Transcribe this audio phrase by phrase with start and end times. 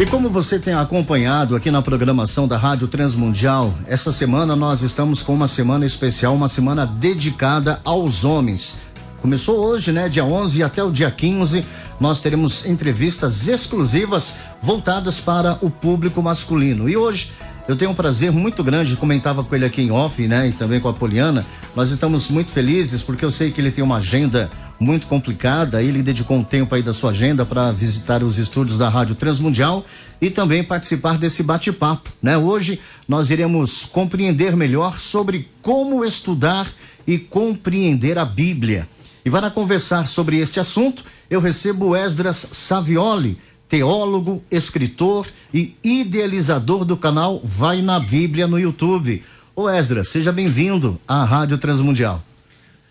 [0.00, 5.22] E como você tem acompanhado aqui na programação da Rádio Transmundial, essa semana nós estamos
[5.22, 8.78] com uma semana especial, uma semana dedicada aos homens.
[9.20, 11.66] Começou hoje, né, dia 11 até o dia 15,
[12.00, 16.88] nós teremos entrevistas exclusivas voltadas para o público masculino.
[16.88, 17.30] E hoje
[17.68, 20.80] eu tenho um prazer muito grande, comentava com ele aqui em off, né, e também
[20.80, 21.44] com a Poliana.
[21.76, 24.50] Nós estamos muito felizes porque eu sei que ele tem uma agenda
[24.80, 25.82] muito complicada.
[25.82, 29.84] Ele dedicou um tempo aí da sua agenda para visitar os estúdios da Rádio Transmundial
[30.20, 32.38] e também participar desse bate-papo, né?
[32.38, 36.66] Hoje nós iremos compreender melhor sobre como estudar
[37.06, 38.88] e compreender a Bíblia.
[39.24, 43.38] E para conversar sobre este assunto, eu recebo Esdras Savioli,
[43.68, 49.22] teólogo, escritor e idealizador do canal Vai na Bíblia no YouTube.
[49.54, 52.29] Ô Esdras, seja bem-vindo à Rádio Transmundial.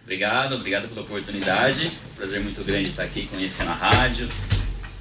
[0.10, 1.92] Obrigado, obrigado pela oportunidade.
[2.18, 4.28] Prazer muito grande estar aqui conhecendo a rádio,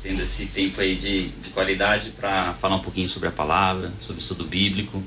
[0.03, 4.21] tendo esse tempo aí de, de qualidade para falar um pouquinho sobre a palavra, sobre
[4.21, 5.03] o estudo bíblico.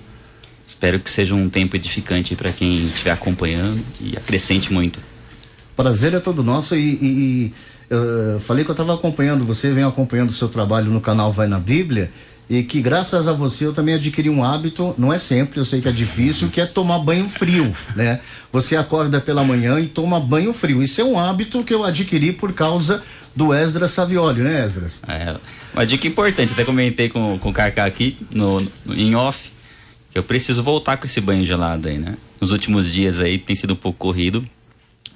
[0.66, 5.00] Espero que seja um tempo edificante para quem estiver acompanhando e acrescente muito.
[5.76, 7.54] Prazer é todo nosso e, e,
[7.92, 11.31] e uh, falei que eu estava acompanhando você, venho acompanhando o seu trabalho no canal
[11.31, 12.11] Vai na Bíblia
[12.52, 15.80] e que graças a você eu também adquiri um hábito, não é sempre, eu sei
[15.80, 18.20] que é difícil, que é tomar banho frio, né?
[18.52, 20.84] Você acorda pela manhã e toma banho frio.
[20.84, 23.02] Isso é um hábito que eu adquiri por causa
[23.34, 25.00] do Esdras Savioli, né, Esdras?
[25.08, 25.38] É,
[25.74, 29.50] uma dica importante, até comentei com, com o Kaká aqui no, no, em off,
[30.12, 32.18] que eu preciso voltar com esse banho gelado aí, né?
[32.42, 34.46] Nos últimos dias aí tem sido um pouco corrido,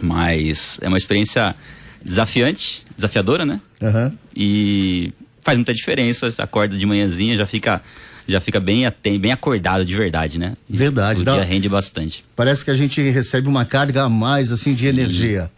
[0.02, 1.54] mas é uma experiência
[2.02, 3.60] desafiante, desafiadora, né?
[3.82, 4.18] Uhum.
[4.34, 5.14] E
[5.46, 6.34] faz muita diferença.
[6.40, 7.82] Acorda de manhãzinha, já fica
[8.28, 10.54] já fica bem, bem acordado de verdade, né?
[10.68, 11.22] Verdade.
[11.22, 12.26] O dia rende bastante.
[12.36, 14.78] Parece que a gente recebe uma carga a mais, assim, Sim.
[14.78, 15.52] de energia.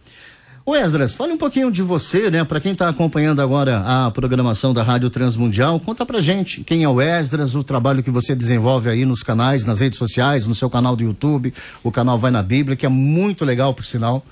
[0.66, 2.44] O Esdras, fale um pouquinho de você, né?
[2.44, 6.88] Para quem está acompanhando agora a programação da Rádio Transmundial, conta pra gente quem é
[6.90, 10.68] o Esdras, o trabalho que você desenvolve aí nos canais, nas redes sociais, no seu
[10.68, 14.22] canal do YouTube, o canal Vai na Bíblia, que é muito legal, por sinal.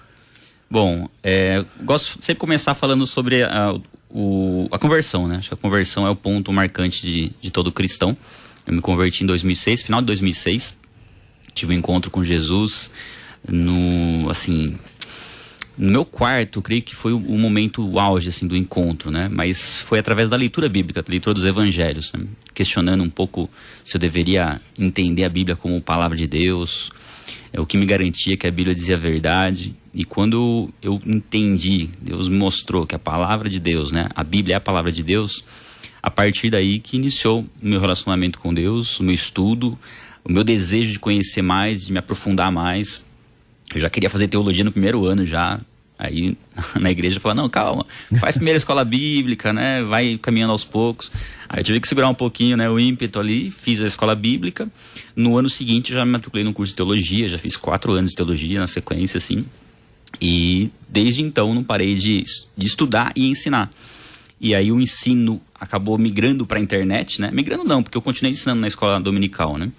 [0.70, 3.80] Bom, é, gosto sempre começar falando sobre uh,
[4.18, 5.36] o, a conversão, né?
[5.36, 8.16] Acho que a conversão é o ponto marcante de, de todo cristão.
[8.66, 10.74] Eu me converti em 2006, final de 2006.
[11.52, 12.90] Tive um encontro com Jesus
[13.46, 14.78] no, assim,
[15.76, 19.28] no meu quarto, creio que foi o, o, momento auge assim do encontro, né?
[19.30, 22.24] Mas foi através da leitura bíblica, da leitura dos evangelhos, né?
[22.54, 23.50] questionando um pouco
[23.84, 26.90] se eu deveria entender a Bíblia como palavra de Deus,
[27.56, 29.74] é o que me garantia que a Bíblia dizia a verdade.
[29.94, 34.58] E quando eu entendi, Deus mostrou que a palavra de Deus, né, a Bíblia é
[34.58, 35.42] a palavra de Deus,
[36.02, 39.76] a partir daí que iniciou o meu relacionamento com Deus, o meu estudo,
[40.22, 43.06] o meu desejo de conhecer mais, de me aprofundar mais.
[43.74, 45.58] Eu já queria fazer teologia no primeiro ano já.
[45.98, 46.36] Aí
[46.78, 47.84] na igreja fala, não, calma,
[48.20, 49.82] faz primeira escola bíblica, né?
[49.82, 51.10] Vai caminhando aos poucos.
[51.48, 54.68] Aí eu tive que segurar um pouquinho, né, o ímpeto ali, fiz a escola bíblica.
[55.14, 58.16] No ano seguinte já me matriculei no curso de teologia, já fiz quatro anos de
[58.16, 59.44] teologia na sequência, assim.
[60.20, 62.24] E desde então não parei de,
[62.56, 63.70] de estudar e ensinar.
[64.40, 67.30] E aí o ensino acabou migrando para a internet, né?
[67.32, 69.72] Migrando não, porque eu continuei ensinando na escola dominical, né?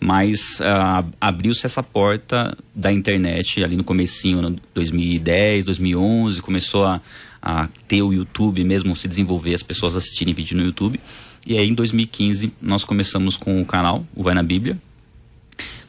[0.00, 7.00] Mas uh, abriu-se essa porta da internet ali no comecinho, no 2010, 2011, começou a,
[7.42, 11.00] a ter o YouTube mesmo se desenvolver, as pessoas assistirem vídeo no YouTube.
[11.46, 14.78] E aí em 2015 nós começamos com o canal, o Vai na Bíblia.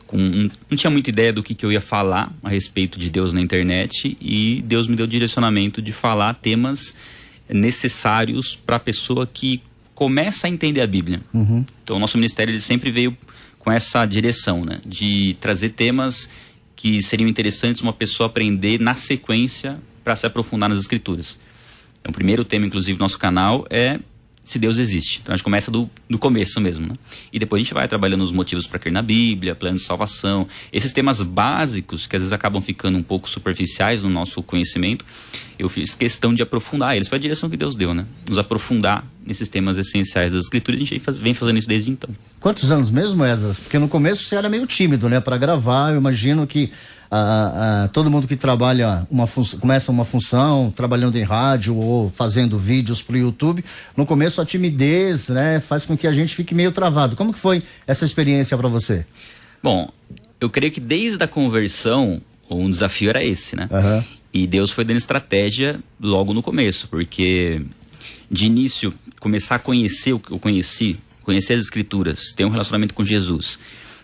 [0.07, 0.17] Com,
[0.69, 3.41] não tinha muita ideia do que, que eu ia falar a respeito de Deus na
[3.41, 6.95] internet e Deus me deu direcionamento de falar temas
[7.50, 9.61] necessários para a pessoa que
[9.94, 11.22] começa a entender a Bíblia.
[11.33, 11.66] Uhum.
[11.83, 13.17] Então o nosso ministério ele sempre veio
[13.59, 16.29] com essa direção, né, de trazer temas
[16.75, 21.39] que seriam interessantes uma pessoa aprender na sequência para se aprofundar nas escrituras.
[22.00, 24.00] Então, o primeiro tema, inclusive, do nosso canal é
[24.45, 25.19] se Deus existe.
[25.22, 26.94] Então a gente começa do, do começo mesmo, né?
[27.33, 30.47] E depois a gente vai trabalhando os motivos para crer na Bíblia, plano de salvação,
[30.72, 35.03] esses temas básicos que às vezes acabam ficando um pouco superficiais no nosso conhecimento.
[35.57, 37.07] Eu fiz questão de aprofundar eles.
[37.07, 38.06] Foi a direção que Deus deu, né?
[38.29, 40.80] Nos aprofundar nesses temas essenciais das escrituras.
[40.80, 42.09] A gente vem fazendo isso desde então.
[42.39, 43.59] Quantos anos mesmo, Esdras?
[43.59, 45.19] Porque no começo você era meio tímido, né?
[45.19, 46.71] Para gravar, eu imagino que
[47.94, 49.28] todo mundo que trabalha uma
[49.60, 53.63] começa uma função trabalhando em rádio ou fazendo vídeos para o YouTube,
[53.96, 57.16] no começo a timidez, né, faz com que a gente fique meio travado.
[57.16, 59.06] Como que foi essa experiência para você?
[59.62, 59.90] Bom,
[60.40, 63.68] eu creio que desde a conversão um desafio era esse, né?
[63.72, 64.04] Uhum.
[64.34, 67.62] E Deus foi dando estratégia logo no começo, porque
[68.30, 72.94] de início começar a conhecer o que eu conheci, conhecer as escrituras, ter um relacionamento
[72.94, 73.57] com Jesus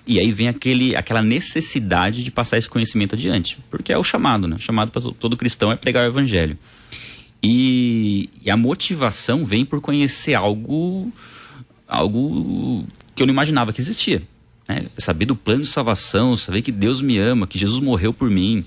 [0.05, 4.47] e aí vem aquele, aquela necessidade de passar esse conhecimento adiante, porque é o chamado,
[4.47, 4.55] né?
[4.55, 6.57] O chamado para todo cristão é pregar o evangelho.
[7.43, 11.11] E, e, a motivação vem por conhecer algo
[11.87, 14.21] algo que eu não imaginava que existia.
[14.67, 14.87] Né?
[14.97, 18.63] Saber do plano de salvação, saber que Deus me ama, que Jesus morreu por mim.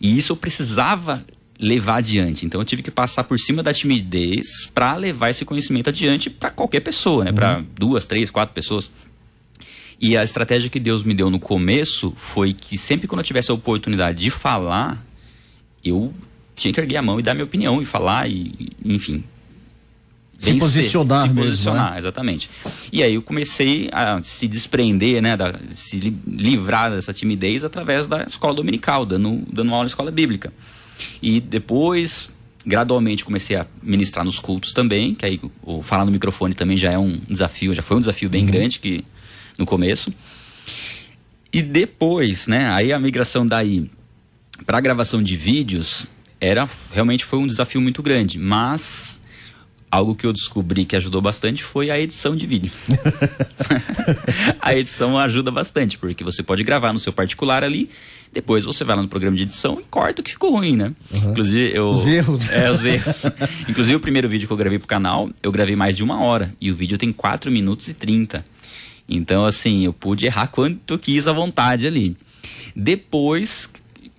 [0.00, 1.24] E isso eu precisava
[1.58, 2.44] levar adiante.
[2.44, 6.50] Então eu tive que passar por cima da timidez para levar esse conhecimento adiante para
[6.50, 7.30] qualquer pessoa, né?
[7.30, 7.36] Uhum.
[7.36, 8.90] Para duas, três, quatro pessoas.
[10.02, 13.52] E a estratégia que Deus me deu no começo foi que sempre quando eu tivesse
[13.52, 15.00] a oportunidade de falar,
[15.84, 16.12] eu
[16.56, 19.22] tinha que erguer a mão e dar minha opinião e falar e, enfim,
[20.36, 21.98] se posicionar se mesmo, posicionar, né?
[21.98, 22.50] exatamente.
[22.92, 28.24] E aí eu comecei a se desprender, né, da, se livrar dessa timidez através da
[28.24, 30.52] escola dominical, dando, dando aula na escola bíblica.
[31.22, 32.32] E depois,
[32.66, 36.90] gradualmente, comecei a ministrar nos cultos também, que aí o falar no microfone também já
[36.90, 38.50] é um desafio, já foi um desafio bem uhum.
[38.50, 39.04] grande que
[39.58, 40.12] no começo.
[41.52, 43.90] E depois, né, aí a migração daí
[44.64, 46.06] para gravação de vídeos
[46.40, 49.22] era realmente foi um desafio muito grande, mas
[49.90, 52.72] algo que eu descobri que ajudou bastante foi a edição de vídeo.
[54.58, 57.90] a edição ajuda bastante, porque você pode gravar no seu particular ali,
[58.32, 60.92] depois você vai lá no programa de edição e corta o que ficou ruim, né?
[61.12, 61.32] Uhum.
[61.32, 61.90] Inclusive, eu.
[61.90, 62.50] Os erros.
[62.50, 63.24] É, os erros.
[63.68, 66.54] Inclusive, o primeiro vídeo que eu gravei pro canal, eu gravei mais de uma hora.
[66.58, 68.42] E o vídeo tem 4 minutos e 30.
[69.08, 72.16] Então, assim, eu pude errar quanto quis à vontade ali.
[72.74, 73.70] Depois,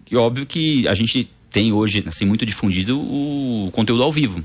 [0.06, 4.44] que óbvio que a gente tem hoje, assim, muito difundido o conteúdo ao vivo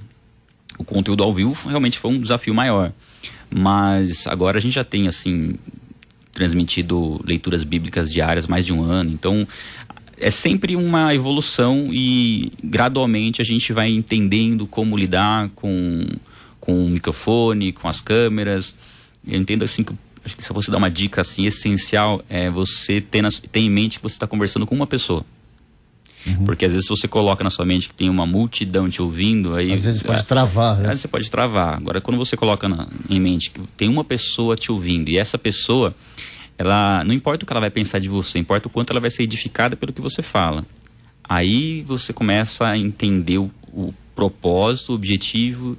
[0.78, 2.92] o conteúdo ao vivo realmente foi um desafio maior.
[3.50, 5.56] Mas agora a gente já tem, assim,
[6.32, 9.10] transmitido leituras bíblicas diárias mais de um ano.
[9.10, 9.46] Então,
[10.16, 16.06] é sempre uma evolução e gradualmente a gente vai entendendo como lidar com,
[16.60, 18.76] com o microfone, com as câmeras.
[19.26, 19.94] Eu entendo assim que
[20.28, 23.70] acho que se você dar uma dica assim essencial é você ter, na, ter em
[23.70, 25.24] mente que você está conversando com uma pessoa.
[26.26, 26.44] Uhum.
[26.44, 29.72] Porque às vezes você coloca na sua mente que tem uma multidão te ouvindo, aí.
[29.72, 30.82] Às vezes pode é, travar, né?
[30.82, 31.76] Às vezes você pode travar.
[31.76, 35.38] Agora, quando você coloca na, em mente que tem uma pessoa te ouvindo, e essa
[35.38, 35.94] pessoa,
[36.58, 37.02] ela.
[37.04, 39.22] Não importa o que ela vai pensar de você, importa o quanto ela vai ser
[39.22, 40.66] edificada pelo que você fala.
[41.24, 45.78] Aí você começa a entender o, o propósito, o objetivo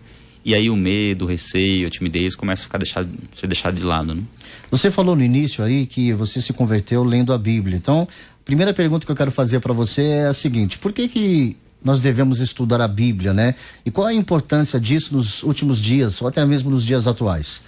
[0.50, 3.86] e aí o medo, o receio, a timidez começa a ficar deixado, ser deixado de
[3.86, 4.24] lado, né?
[4.72, 7.78] Você falou no início aí que você se converteu lendo a Bíblia.
[7.78, 8.08] Então,
[8.44, 12.02] primeira pergunta que eu quero fazer para você é a seguinte: por que que nós
[12.02, 13.54] devemos estudar a Bíblia, né?
[13.86, 17.62] E qual a importância disso nos últimos dias, ou até mesmo nos dias atuais?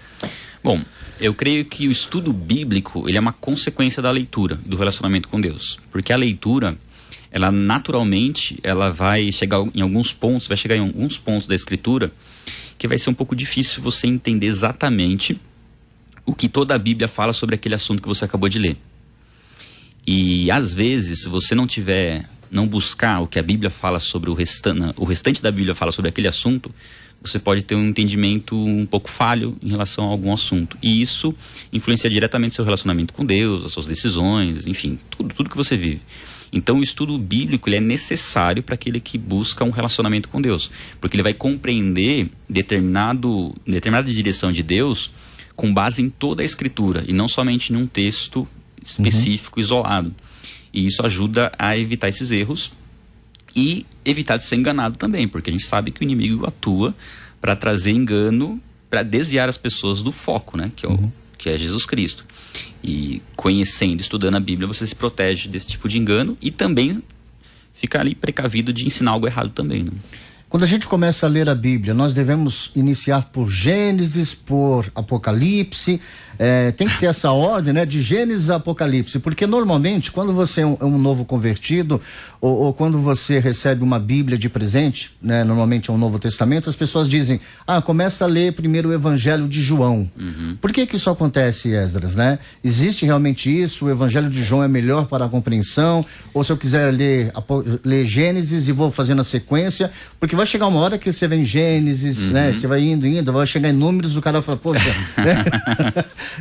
[0.64, 0.84] Bom,
[1.20, 5.40] eu creio que o estudo bíblico ele é uma consequência da leitura, do relacionamento com
[5.40, 6.76] Deus, porque a leitura
[7.32, 12.12] ela naturalmente ela vai chegar em alguns pontos, vai chegar em alguns pontos da escritura
[12.82, 15.40] que vai ser um pouco difícil você entender exatamente
[16.26, 18.76] o que toda a Bíblia fala sobre aquele assunto que você acabou de ler.
[20.08, 24.32] E às vezes, se você não tiver, não buscar o que a Bíblia fala sobre
[24.32, 26.74] o restante, o restante da Bíblia fala sobre aquele assunto,
[27.22, 30.76] você pode ter um entendimento um pouco falho em relação a algum assunto.
[30.82, 31.36] E isso
[31.72, 36.02] influencia diretamente seu relacionamento com Deus, as suas decisões, enfim, tudo, tudo que você vive.
[36.54, 40.70] Então, o estudo bíblico ele é necessário para aquele que busca um relacionamento com Deus,
[41.00, 45.12] porque ele vai compreender determinado, determinada direção de Deus
[45.56, 48.48] com base em toda a Escritura e não somente em um texto
[48.84, 49.64] específico, uhum.
[49.64, 50.16] isolado.
[50.74, 52.72] E isso ajuda a evitar esses erros
[53.56, 56.96] e evitar de ser enganado também, porque a gente sabe que o inimigo atua
[57.40, 60.72] para trazer engano, para desviar as pessoas do foco, né?
[60.76, 61.12] Que é, o, uhum.
[61.38, 62.26] que é Jesus Cristo.
[62.84, 67.02] E conhecendo, estudando a Bíblia, você se protege desse tipo de engano e também
[67.74, 69.92] fica ali precavido de ensinar algo errado também, né?
[70.52, 76.02] Quando a gente começa a ler a Bíblia, nós devemos iniciar por Gênesis, por Apocalipse,
[76.38, 77.86] é, tem que ser essa ordem, né?
[77.86, 82.02] De Gênesis a Apocalipse, porque normalmente quando você é um, é um novo convertido
[82.42, 85.44] ou, ou, quando você recebe uma Bíblia de presente, né?
[85.44, 89.48] Normalmente é um Novo Testamento, as pessoas dizem, ah, começa a ler primeiro o Evangelho
[89.48, 90.10] de João.
[90.18, 90.58] Uhum.
[90.60, 92.40] Por que que isso acontece, Esdras, né?
[92.64, 93.86] Existe realmente isso?
[93.86, 96.04] O Evangelho de João é melhor para a compreensão?
[96.34, 97.32] Ou se eu quiser ler,
[97.86, 101.46] ler Gênesis e vou fazendo a sequência, porque vai chegar uma hora que você vem
[101.46, 102.34] Gênesis, uhum.
[102.34, 102.54] né?
[102.54, 105.46] Você vai indo, indo, vai chegar em números, o cara fala, poxa, né?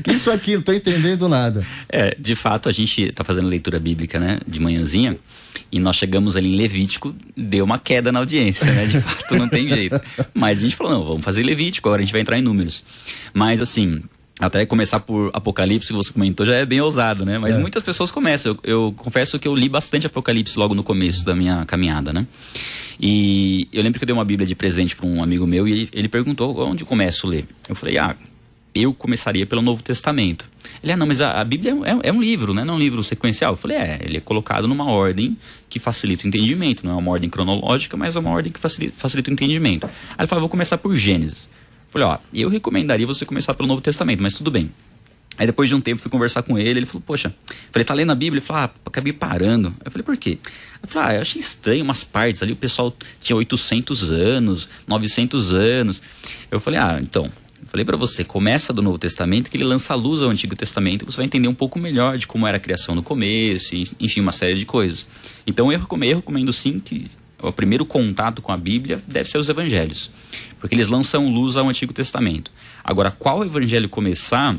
[0.08, 1.66] Isso aqui, não tô entendendo nada.
[1.88, 5.18] É, de fato, a gente está fazendo leitura bíblica, né, de manhãzinha,
[5.70, 8.86] e nós chegamos ali em Levítico, deu uma queda na audiência, né?
[8.86, 10.00] De fato, não tem jeito.
[10.34, 12.84] Mas a gente falou, não, vamos fazer Levítico, agora a gente vai entrar em números.
[13.32, 14.02] Mas assim,
[14.40, 17.38] até começar por Apocalipse, que você comentou, já é bem ousado, né?
[17.38, 17.58] Mas é.
[17.58, 18.52] muitas pessoas começam.
[18.64, 22.26] Eu, eu, confesso que eu li bastante Apocalipse logo no começo da minha caminhada, né?
[22.98, 25.88] E eu lembro que eu dei uma Bíblia de presente para um amigo meu e
[25.92, 27.46] ele perguntou onde começo a ler.
[27.68, 28.16] Eu falei, ah,
[28.74, 30.48] eu começaria pelo Novo Testamento.
[30.82, 32.64] Ele, ah, não, mas a, a Bíblia é, é, um livro, né?
[32.64, 33.52] não é um livro sequencial.
[33.52, 35.36] Eu falei, é, ele é colocado numa ordem
[35.70, 36.84] que facilita o entendimento.
[36.84, 39.86] Não é uma ordem cronológica, mas é uma ordem que facilita, facilita o entendimento.
[39.86, 41.48] Aí ele falou, vou começar por Gênesis.
[41.88, 44.70] Falei, ó, eu recomendaria você começar pelo Novo Testamento, mas tudo bem.
[45.38, 47.34] Aí depois de um tempo fui conversar com ele, ele falou, poxa,
[47.72, 48.40] falei, tá lendo a Bíblia?
[48.40, 49.74] Ele falou, ah, acabei parando.
[49.82, 50.38] Eu falei, por quê?
[50.82, 55.54] Eu falei, ah, eu achei estranho umas partes ali, o pessoal tinha 800 anos, 900
[55.54, 56.02] anos.
[56.50, 57.32] Eu falei, ah, então,
[57.70, 61.06] falei para você, começa do Novo Testamento, que ele lança a luz ao Antigo Testamento,
[61.06, 64.32] você vai entender um pouco melhor de como era a criação no começo, enfim, uma
[64.32, 65.08] série de coisas.
[65.46, 67.10] Então eu recomendo, eu recomendo sim que
[67.40, 70.10] o primeiro contato com a Bíblia deve ser os evangelhos,
[70.58, 72.50] porque eles lançam luz ao Antigo Testamento.
[72.82, 74.56] Agora, qual evangelho começar?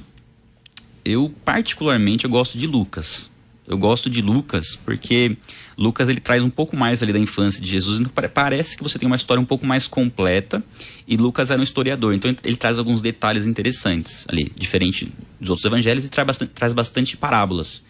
[1.04, 3.31] Eu particularmente eu gosto de Lucas.
[3.72, 5.38] Eu gosto de Lucas porque
[5.78, 9.00] Lucas ele traz um pouco mais ali da infância de Jesus, então parece que você
[9.00, 10.62] tem uma história um pouco mais completa
[11.08, 15.10] e Lucas era um historiador, então ele traz alguns detalhes interessantes ali, diferente
[15.40, 17.82] dos outros evangelhos e traz bastante, traz bastante parábolas.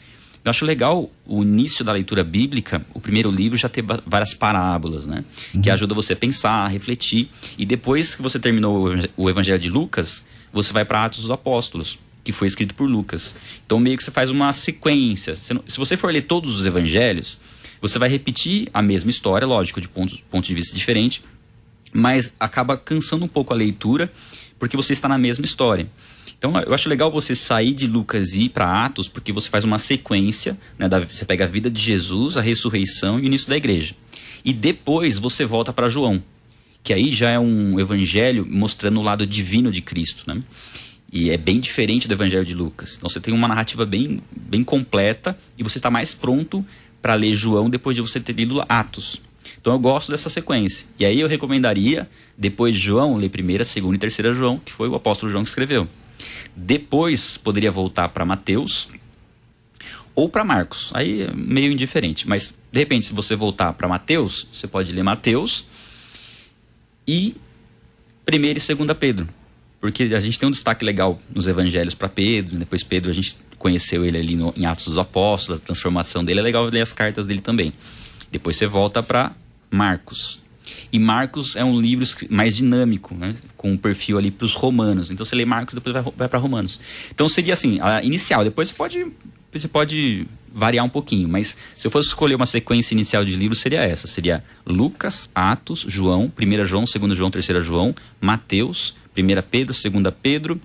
[0.45, 5.07] Eu acho legal o início da leitura bíblica, o primeiro livro já ter várias parábolas,
[5.07, 5.25] né?
[5.51, 5.63] Uhum.
[5.63, 7.29] Que ajuda você a pensar, a refletir.
[7.57, 10.23] E depois que você terminou o Evangelho de Lucas,
[10.53, 13.35] você vai para Atos dos Apóstolos, que foi escrito por Lucas.
[13.65, 15.35] Então meio que você faz uma sequência.
[15.35, 17.39] Se você for ler todos os evangelhos,
[17.81, 21.21] você vai repetir a mesma história, lógico, de pontos, pontos de vista diferentes,
[21.91, 24.11] mas acaba cansando um pouco a leitura,
[24.59, 25.89] porque você está na mesma história.
[26.37, 29.63] Então eu acho legal você sair de Lucas e ir para Atos, porque você faz
[29.63, 33.49] uma sequência, né, da, você pega a vida de Jesus, a ressurreição e o início
[33.49, 33.95] da igreja.
[34.43, 36.23] E depois você volta para João,
[36.83, 40.41] que aí já é um evangelho mostrando o lado divino de Cristo, né?
[41.11, 42.95] E é bem diferente do evangelho de Lucas.
[42.97, 46.65] Então você tem uma narrativa bem, bem completa e você está mais pronto
[47.01, 49.21] para ler João depois de você ter lido Atos.
[49.59, 50.87] Então eu gosto dessa sequência.
[50.97, 54.87] E aí eu recomendaria, depois de João, ler primeira, segunda e terceira João, que foi
[54.87, 55.87] o apóstolo João que escreveu.
[56.55, 58.89] Depois poderia voltar para Mateus
[60.15, 60.91] ou para Marcos.
[60.93, 62.27] Aí é meio indiferente.
[62.27, 65.65] Mas, de repente, se você voltar para Mateus, você pode ler Mateus
[67.07, 67.35] e
[68.31, 69.27] 1 e 2 Pedro.
[69.81, 73.35] Porque a gente tem um destaque legal nos evangelhos para Pedro, depois Pedro a gente
[73.57, 76.93] conheceu ele ali no, em Atos dos Apóstolos, a transformação dele, é legal ler as
[76.93, 77.73] cartas dele também.
[78.31, 79.31] Depois você volta para
[79.71, 80.41] Marcos.
[80.91, 83.35] E Marcos é um livro mais dinâmico, né?
[83.57, 85.11] com um perfil ali para os romanos.
[85.11, 86.79] Então você lê Marcos depois vai, vai para Romanos.
[87.11, 88.43] Então seria assim, a inicial.
[88.43, 89.07] Depois você pode,
[89.51, 93.59] você pode variar um pouquinho, mas se eu fosse escolher uma sequência inicial de livros
[93.59, 94.07] seria essa.
[94.07, 100.61] Seria Lucas, Atos, João, 1 João, 2 João, 3 João, Mateus, 1 Pedro, 2 Pedro,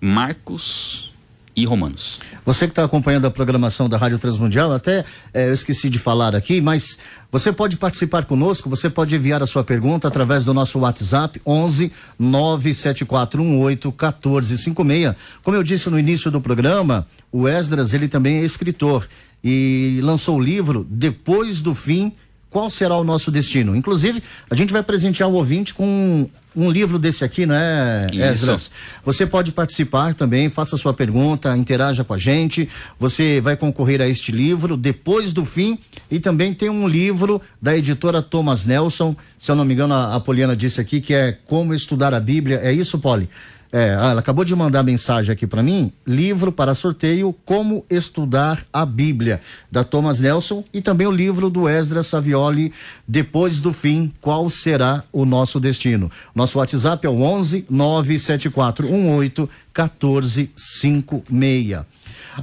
[0.00, 1.14] Marcos
[1.56, 2.20] e Romanos.
[2.44, 6.34] Você que está acompanhando a programação da Rádio Transmundial, até é, eu esqueci de falar
[6.34, 6.98] aqui, mas
[7.30, 11.92] você pode participar conosco, você pode enviar a sua pergunta através do nosso WhatsApp 11
[12.18, 15.14] 97418 1456.
[15.42, 19.08] Como eu disse no início do programa, o Esdras, ele também é escritor
[19.42, 22.12] e lançou o livro Depois do Fim,
[22.54, 23.74] qual será o nosso destino?
[23.74, 28.70] Inclusive, a gente vai presentear o ouvinte com um livro desse aqui, né, Esdras?
[29.04, 32.68] Você pode participar também, faça sua pergunta, interaja com a gente.
[32.96, 35.76] Você vai concorrer a este livro depois do fim
[36.08, 39.16] e também tem um livro da editora Thomas Nelson.
[39.36, 42.20] Se eu não me engano, a, a Poliana disse aqui que é Como Estudar a
[42.20, 42.60] Bíblia.
[42.62, 43.28] É isso, Poli?
[43.76, 48.86] É, ela acabou de mandar mensagem aqui para mim, livro para sorteio Como Estudar a
[48.86, 52.72] Bíblia, da Thomas Nelson, e também o livro do Esdras Savioli,
[53.04, 56.08] Depois do Fim, Qual Será o Nosso Destino?
[56.32, 61.80] Nosso WhatsApp é o 11 97418 1456.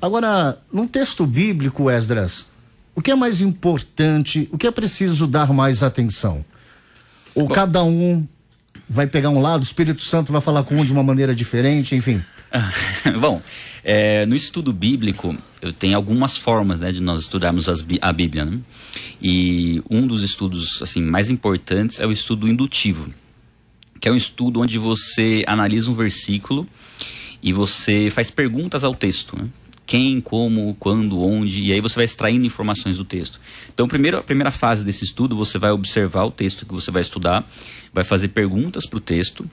[0.01, 2.47] Agora, num texto bíblico, Esdras,
[2.93, 6.43] o que é mais importante, o que é preciso dar mais atenção?
[7.33, 8.27] Ou Bom, cada um
[8.91, 11.95] vai pegar um lado, o Espírito Santo vai falar com um de uma maneira diferente,
[11.95, 12.21] enfim.
[13.21, 13.41] Bom,
[13.86, 18.43] é, no estudo bíblico, eu tenho algumas formas né, de nós estudarmos as, a Bíblia.
[18.43, 18.60] Né?
[19.21, 23.10] E um dos estudos assim mais importantes é o estudo indutivo,
[23.98, 26.67] que é um estudo onde você analisa um versículo
[27.41, 29.38] e você faz perguntas ao texto.
[29.38, 29.48] Né?
[29.91, 33.41] Quem, como, quando, onde, e aí você vai extraindo informações do texto.
[33.74, 37.01] Então, primeiro, a primeira fase desse estudo, você vai observar o texto que você vai
[37.01, 37.45] estudar
[37.93, 39.45] vai fazer perguntas para o texto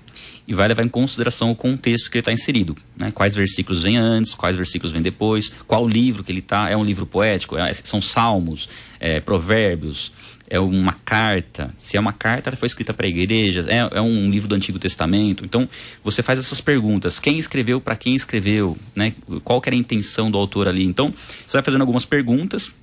[0.47, 2.77] e vai levar em consideração o contexto que ele está inserido.
[2.97, 3.11] Né?
[3.11, 6.71] Quais versículos vêm antes, quais versículos vêm depois, qual livro que ele está.
[6.71, 7.59] É um livro poético?
[7.59, 8.69] É, são salmos,
[9.01, 10.13] é, provérbios,
[10.49, 11.75] é uma carta.
[11.81, 14.79] Se é uma carta, ela foi escrita para igrejas, é, é, um livro do Antigo
[14.79, 15.45] Testamento.
[15.45, 15.69] Então,
[16.03, 17.21] você faz essas perguntas.
[17.21, 19.15] Quem escreveu, para quem escreveu, né?
[19.45, 20.85] qual era a intenção do autor ali.
[20.85, 21.13] Então,
[21.47, 22.75] você vai fazendo algumas perguntas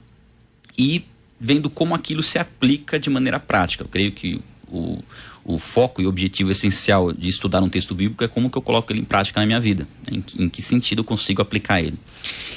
[0.78, 1.06] e
[1.40, 3.84] vendo como aquilo se aplica de maneira prática.
[3.84, 5.00] Eu creio que o,
[5.44, 8.94] o foco e objetivo essencial de estudar um texto bíblico é como que eu coloco
[8.94, 11.98] ele em prática na minha vida, em, em que sentido eu consigo aplicar ele.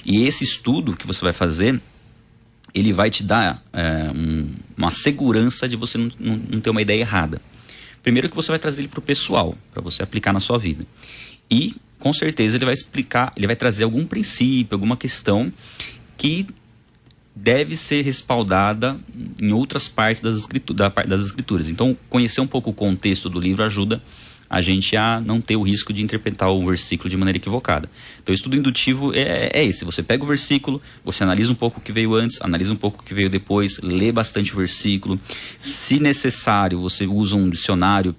[0.05, 1.81] E esse estudo que você vai fazer,
[2.79, 6.83] ele vai te dar é, um, uma segurança de você não, não, não, ter uma
[6.83, 7.41] ideia errada.
[8.03, 10.85] Primeiro que você vai trazer ele para o pessoal, para você aplicar na sua vida.
[11.51, 15.53] E com certeza ele vai explicar, ele vai trazer algum princípio, alguma questão
[16.17, 16.47] que
[17.35, 18.99] deve ser respaldada
[19.41, 20.47] em outras partes das,
[21.07, 21.69] das escrituras.
[21.69, 24.03] Então, conhecer um pouco o contexto do livro ajuda
[24.51, 27.89] a gente a não ter o risco de interpretar o versículo de maneira equivocada.
[28.23, 31.81] Então, o estudo indutivo é, é esse: você pega o versículo, você analisa um pouco
[31.81, 35.21] o que veio antes, analisa um pouco o que veio depois, lê bastante o versículo.
[35.59, 38.15] Se necessário, você usa um dicionário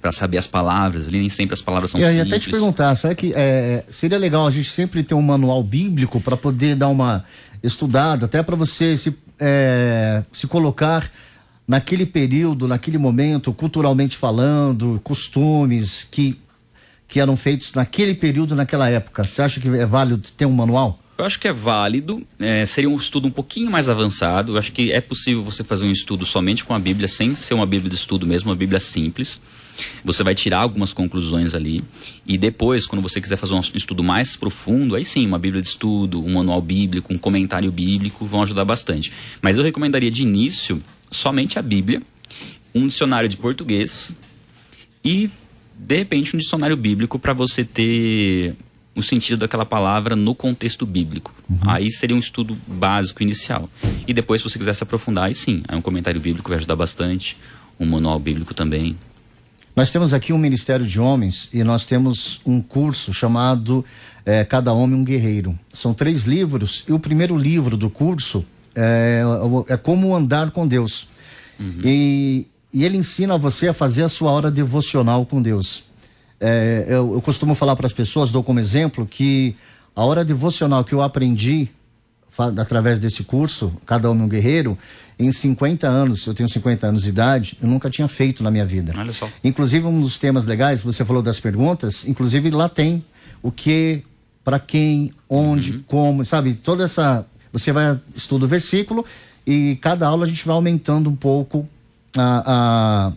[0.00, 2.20] para saber as palavras, ali nem sempre as palavras são e simples.
[2.20, 5.22] Eu ia até te perguntar, será que é, seria legal a gente sempre ter um
[5.22, 7.24] manual bíblico para poder dar uma
[7.62, 11.10] estudada, até para você se, é, se colocar
[11.66, 16.38] naquele período, naquele momento, culturalmente falando, costumes que,
[17.08, 19.24] que eram feitos naquele período, naquela época.
[19.24, 21.00] Você acha que é válido ter um manual?
[21.16, 24.52] Eu acho que é válido, é, seria um estudo um pouquinho mais avançado.
[24.52, 27.54] Eu acho que é possível você fazer um estudo somente com a Bíblia, sem ser
[27.54, 29.40] uma Bíblia de estudo mesmo, uma Bíblia simples.
[30.04, 31.82] Você vai tirar algumas conclusões ali
[32.26, 35.68] e depois, quando você quiser fazer um estudo mais profundo, aí sim, uma Bíblia de
[35.68, 39.12] estudo, um manual bíblico, um comentário bíblico vão ajudar bastante.
[39.40, 40.82] Mas eu recomendaria de início
[41.14, 42.02] somente a Bíblia,
[42.74, 44.14] um dicionário de português
[45.04, 45.30] e
[45.76, 48.54] de repente um dicionário bíblico para você ter
[48.94, 51.34] o sentido daquela palavra no contexto bíblico.
[51.48, 51.58] Uhum.
[51.62, 53.68] Aí seria um estudo básico inicial.
[54.06, 56.76] E depois, se você quiser se aprofundar, aí sim, aí um comentário bíblico vai ajudar
[56.76, 57.36] bastante,
[57.78, 58.96] um manual bíblico também.
[59.74, 63.84] Nós temos aqui um Ministério de Homens e nós temos um curso chamado
[64.24, 65.58] é, Cada Homem um Guerreiro.
[65.72, 69.22] São três livros e o primeiro livro do curso é,
[69.68, 71.08] é Como Andar com Deus.
[71.58, 71.80] Uhum.
[71.84, 75.84] E, e ele ensina você a fazer a sua hora devocional com Deus.
[76.40, 79.56] É, eu, eu costumo falar para as pessoas, dou como exemplo, que
[79.94, 81.70] a hora devocional que eu aprendi
[82.58, 84.76] através deste curso, Cada Homem um Guerreiro,
[85.18, 88.66] em 50 anos, eu tenho 50 anos de idade, eu nunca tinha feito na minha
[88.66, 88.92] vida.
[88.96, 89.28] Olha só.
[89.42, 93.04] Inclusive, um dos temas legais, você falou das perguntas, inclusive lá tem
[93.40, 94.02] o que,
[94.42, 95.84] para quem, onde, uhum.
[95.86, 96.54] como, sabe?
[96.54, 97.24] Toda essa.
[97.54, 99.06] Você vai estuda o versículo
[99.46, 101.66] e cada aula a gente vai aumentando um pouco
[102.16, 103.12] a, a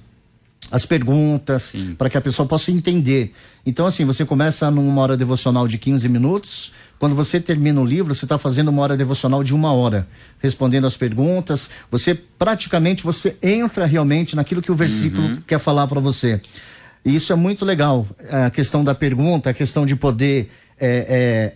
[0.70, 3.34] as perguntas, para que a pessoa possa entender.
[3.66, 8.14] Então, assim, você começa numa hora devocional de 15 minutos, quando você termina o livro,
[8.14, 10.08] você está fazendo uma hora devocional de uma hora,
[10.40, 11.70] respondendo as perguntas.
[11.92, 15.42] Você praticamente você entra realmente naquilo que o versículo uhum.
[15.46, 16.42] quer falar para você.
[17.06, 18.08] E isso é muito legal.
[18.30, 21.54] A questão da pergunta, a questão de poder é, é,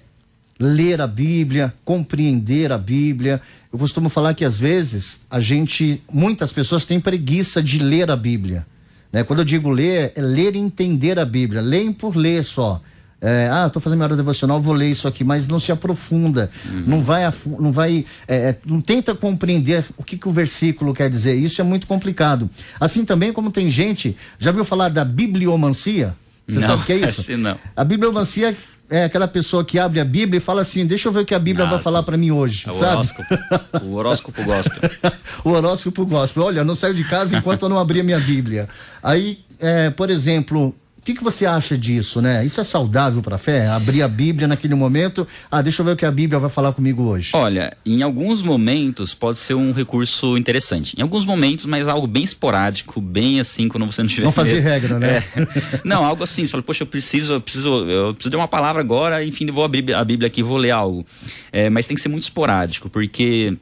[0.62, 3.42] ler a Bíblia, compreender a Bíblia.
[3.74, 8.16] Eu costumo falar que às vezes a gente, muitas pessoas têm preguiça de ler a
[8.16, 8.66] Bíblia.
[9.12, 9.24] Né?
[9.24, 11.62] Quando eu digo ler, é ler e entender a Bíblia.
[11.62, 12.80] Leem por ler só.
[13.20, 16.50] É, ah, estou fazendo minha hora devocional, vou ler isso aqui, mas não se aprofunda,
[16.66, 16.84] uhum.
[16.88, 21.08] não vai, não vai, é, é, não tenta compreender o que, que o versículo quer
[21.08, 21.36] dizer.
[21.36, 22.50] Isso é muito complicado.
[22.80, 26.16] Assim também como tem gente, já viu falar da bibliomancia?
[26.48, 27.22] Você não, sabe o que é isso?
[27.22, 27.60] Assim não.
[27.76, 28.58] A bibliomancia
[28.92, 31.34] é aquela pessoa que abre a Bíblia e fala assim: deixa eu ver o que
[31.34, 32.66] a Bíblia vai falar para mim hoje.
[32.68, 32.92] É o sabe?
[32.92, 33.36] horóscopo.
[33.86, 34.90] o horóscopo gospel.
[35.46, 36.44] o horóscopo gospel.
[36.44, 38.68] Olha, eu não saio de casa enquanto eu não abrir a minha Bíblia.
[39.02, 42.46] Aí, é, por exemplo, o que, que você acha disso, né?
[42.46, 43.68] Isso é saudável para a fé?
[43.68, 46.74] Abrir a Bíblia naquele momento, ah, deixa eu ver o que a Bíblia vai falar
[46.74, 47.32] comigo hoje.
[47.34, 50.96] Olha, em alguns momentos pode ser um recurso interessante.
[50.96, 54.26] Em alguns momentos, mas algo bem esporádico, bem assim, quando você não tiver.
[54.26, 55.24] Não fazer regra, né?
[55.36, 55.82] É.
[55.84, 58.80] Não, algo assim, você fala, poxa, eu preciso, eu preciso, eu preciso de uma palavra
[58.80, 61.04] agora, enfim, eu vou abrir a Bíblia aqui e vou ler algo.
[61.52, 63.58] É, mas tem que ser muito esporádico, porque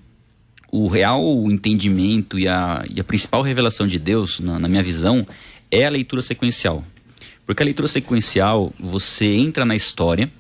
[0.70, 5.26] o real entendimento e a, e a principal revelação de Deus, na, na minha visão,
[5.72, 6.84] é a leitura sequencial.
[7.50, 10.32] Porque a leitura sequencial, você entra na história,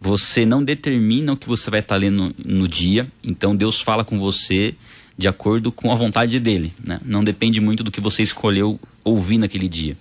[0.00, 4.16] você não determina o que você vai estar lendo no dia, então Deus fala com
[4.20, 4.72] você
[5.18, 7.00] de acordo com a vontade dele, né?
[7.04, 9.96] Não depende muito do que você escolheu ouvir naquele dia.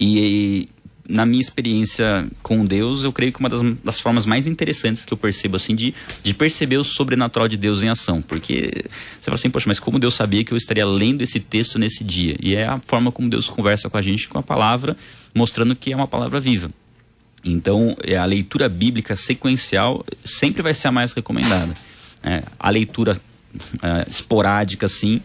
[0.00, 0.70] E
[1.08, 5.12] na minha experiência com Deus, eu creio que uma das, das, formas mais interessantes que
[5.12, 8.22] eu percebo, assim, de, de perceber o sobrenatural de Deus em ação.
[8.22, 8.84] Porque
[9.20, 12.02] você fala assim, poxa, mas como Deus sabia que eu estaria lendo esse texto nesse
[12.02, 12.36] dia?
[12.40, 14.96] E é a forma como Deus conversa com a gente com a palavra,
[15.34, 16.70] mostrando que é uma palavra viva.
[17.44, 21.74] Então, é, a leitura bíblica sequencial sempre vai ser a mais recomendada.
[22.22, 23.20] É, a leitura
[23.82, 25.20] é, esporádica, assim,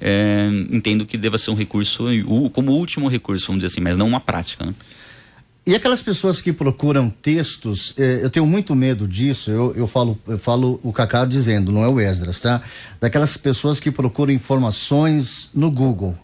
[0.00, 2.06] é, entendo que deva ser um recurso,
[2.52, 4.66] como último recurso, vamos dizer assim, mas não uma prática.
[4.66, 4.74] Né?
[5.70, 10.18] E aquelas pessoas que procuram textos, eh, eu tenho muito medo disso, eu, eu, falo,
[10.26, 12.60] eu falo o Cacá dizendo, não é o Esdras, tá?
[13.00, 16.18] Daquelas pessoas que procuram informações no Google.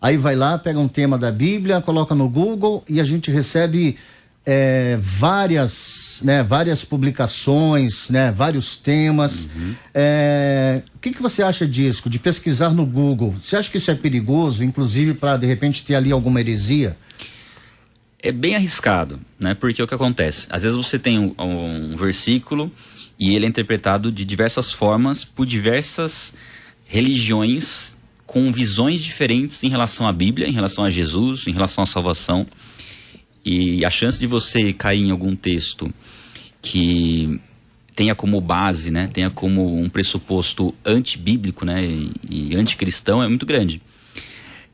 [0.00, 3.98] Aí vai lá, pega um tema da Bíblia, coloca no Google e a gente recebe
[4.46, 9.50] é, várias, né, várias publicações, né, vários temas.
[9.54, 9.74] Uhum.
[9.92, 13.34] É, o que, que você acha disso, de pesquisar no Google?
[13.38, 16.96] Você acha que isso é perigoso, inclusive para de repente ter ali alguma heresia?
[18.20, 19.54] É bem arriscado, né?
[19.54, 20.46] Porque o que acontece?
[20.50, 22.70] Às vezes você tem um, um versículo
[23.18, 26.34] e ele é interpretado de diversas formas por diversas
[26.84, 31.86] religiões com visões diferentes em relação à Bíblia, em relação a Jesus, em relação à
[31.86, 32.46] salvação.
[33.44, 35.92] E a chance de você cair em algum texto
[36.60, 37.40] que
[37.94, 43.46] tenha como base, né, tenha como um pressuposto antibíblico, né, e, e anticristão é muito
[43.46, 43.80] grande.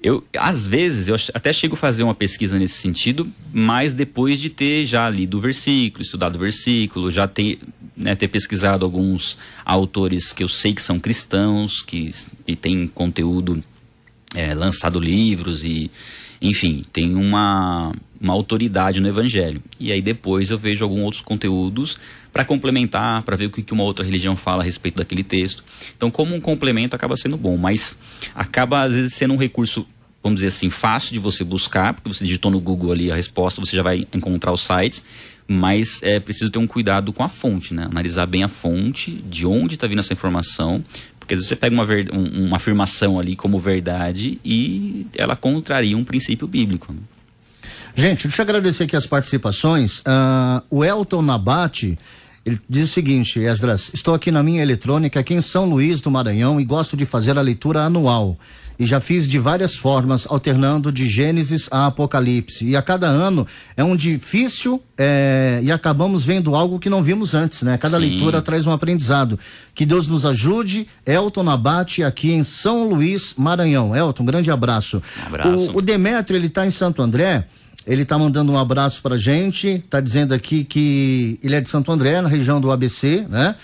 [0.04, 4.50] Eu, às vezes, eu até chego a fazer uma pesquisa nesse sentido, mas depois de
[4.50, 7.58] ter já lido o versículo, estudado o versículo, já ter,
[7.96, 12.10] né, ter pesquisado alguns autores que eu sei que são cristãos, que,
[12.46, 13.64] que têm conteúdo,
[14.34, 15.90] é, lançado livros e,
[16.38, 17.90] enfim, tem uma,
[18.20, 19.62] uma autoridade no evangelho.
[19.80, 21.96] E aí depois eu vejo alguns outros conteúdos
[22.34, 25.62] para complementar, para ver o que uma outra religião fala a respeito daquele texto.
[25.96, 28.00] Então, como um complemento acaba sendo bom, mas
[28.34, 29.86] acaba às vezes sendo um recurso,
[30.24, 33.60] vamos dizer assim, fácil de você buscar, porque você digitou no Google ali a resposta,
[33.60, 35.04] você já vai encontrar os sites,
[35.46, 37.86] mas é preciso ter um cuidado com a fonte, né?
[37.90, 40.82] Analisar bem a fonte, de onde está vindo essa informação,
[41.18, 45.96] porque às vezes você pega uma, um, uma afirmação ali como verdade e ela contraria
[45.96, 46.92] um princípio bíblico.
[46.92, 47.00] Né?
[47.94, 50.00] Gente, deixa eu agradecer aqui as participações.
[50.00, 51.98] Uh, o Elton Nabate.
[52.46, 56.10] Ele diz o seguinte, Esdras, estou aqui na minha eletrônica aqui em São Luís do
[56.10, 58.38] Maranhão e gosto de fazer a leitura anual.
[58.78, 62.66] E já fiz de várias formas, alternando de Gênesis a Apocalipse.
[62.66, 67.34] E a cada ano é um difícil é, e acabamos vendo algo que não vimos
[67.34, 67.78] antes, né?
[67.78, 68.06] Cada Sim.
[68.06, 69.38] leitura traz um aprendizado.
[69.74, 70.88] Que Deus nos ajude.
[71.06, 73.94] Elton Abate aqui em São Luís, Maranhão.
[73.94, 75.02] Elton, um grande abraço.
[75.22, 75.70] Um abraço.
[75.72, 77.46] O, o Demetrio, ele está em Santo André.
[77.86, 81.92] Ele está mandando um abraço para gente, está dizendo aqui que ele é de Santo
[81.92, 83.54] André, na região do ABC, né?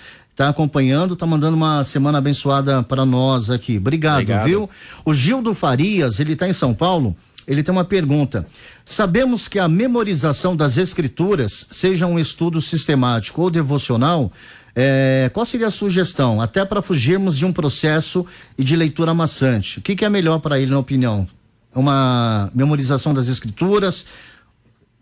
[0.41, 3.77] Está acompanhando, está mandando uma semana abençoada para nós aqui.
[3.77, 4.71] Obrigado, Obrigado, viu?
[5.05, 7.15] O Gildo Farias, ele está em São Paulo.
[7.47, 8.47] Ele tem uma pergunta.
[8.83, 14.33] Sabemos que a memorização das escrituras, seja um estudo sistemático ou devocional,
[14.75, 16.41] é, qual seria a sugestão?
[16.41, 18.25] Até para fugirmos de um processo
[18.57, 19.79] e de leitura maçante.
[19.79, 21.29] O que, que é melhor para ele, na opinião?
[21.75, 24.07] uma memorização das escrituras,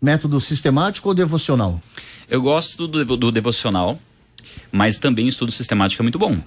[0.01, 1.81] método sistemático ou devocional?
[2.29, 3.99] Eu gosto do, do devocional,
[4.71, 6.37] mas também o estudo sistemático é muito bom.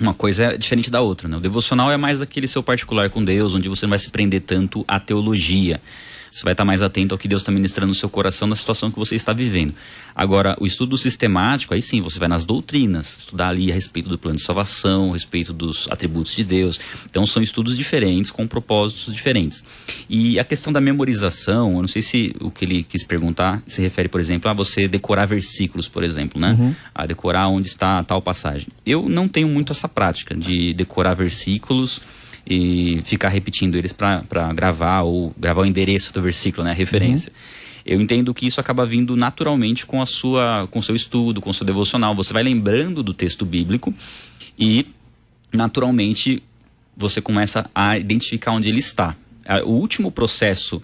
[0.00, 1.36] Uma coisa é diferente da outra, né?
[1.36, 4.40] O devocional é mais aquele seu particular com Deus, onde você não vai se prender
[4.40, 5.80] tanto à teologia
[6.32, 8.90] você vai estar mais atento ao que Deus está ministrando no seu coração na situação
[8.90, 9.74] que você está vivendo.
[10.14, 14.18] Agora, o estudo sistemático, aí sim, você vai nas doutrinas, estudar ali a respeito do
[14.18, 16.80] plano de salvação, a respeito dos atributos de Deus.
[17.04, 19.62] Então, são estudos diferentes, com propósitos diferentes.
[20.08, 23.82] E a questão da memorização, eu não sei se o que ele quis perguntar se
[23.82, 26.56] refere, por exemplo, a você decorar versículos, por exemplo, né?
[26.58, 26.74] Uhum.
[26.94, 28.68] A decorar onde está tal passagem.
[28.86, 32.00] Eu não tenho muito essa prática de decorar versículos
[32.46, 37.32] e ficar repetindo eles para gravar ou gravar o endereço do versículo, né, a referência.
[37.32, 37.62] Uhum.
[37.84, 41.50] Eu entendo que isso acaba vindo naturalmente com a sua, com o seu estudo, com
[41.50, 42.14] o seu devocional.
[42.14, 43.92] Você vai lembrando do texto bíblico
[44.58, 44.86] e
[45.52, 46.42] naturalmente
[46.96, 49.16] você começa a identificar onde ele está.
[49.64, 50.80] O último processo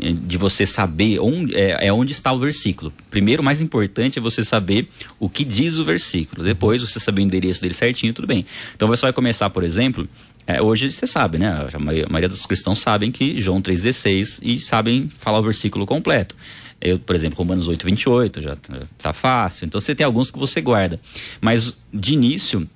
[0.00, 2.92] eh, de você saber onde é, é, onde está o versículo.
[3.08, 6.42] Primeiro, o mais importante é você saber o que diz o versículo.
[6.42, 8.44] Depois, você saber o endereço dele certinho, tudo bem.
[8.74, 10.08] Então, você vai começar, por exemplo,
[10.56, 11.68] é, hoje você sabe, né?
[11.72, 16.36] A maioria dos cristãos sabem que João 3,16 e sabem falar o versículo completo.
[16.80, 18.56] Eu, por exemplo, Romanos 8, 28, já
[18.98, 19.66] tá fácil.
[19.66, 20.98] Então você tem alguns que você guarda.
[21.40, 22.66] Mas de início,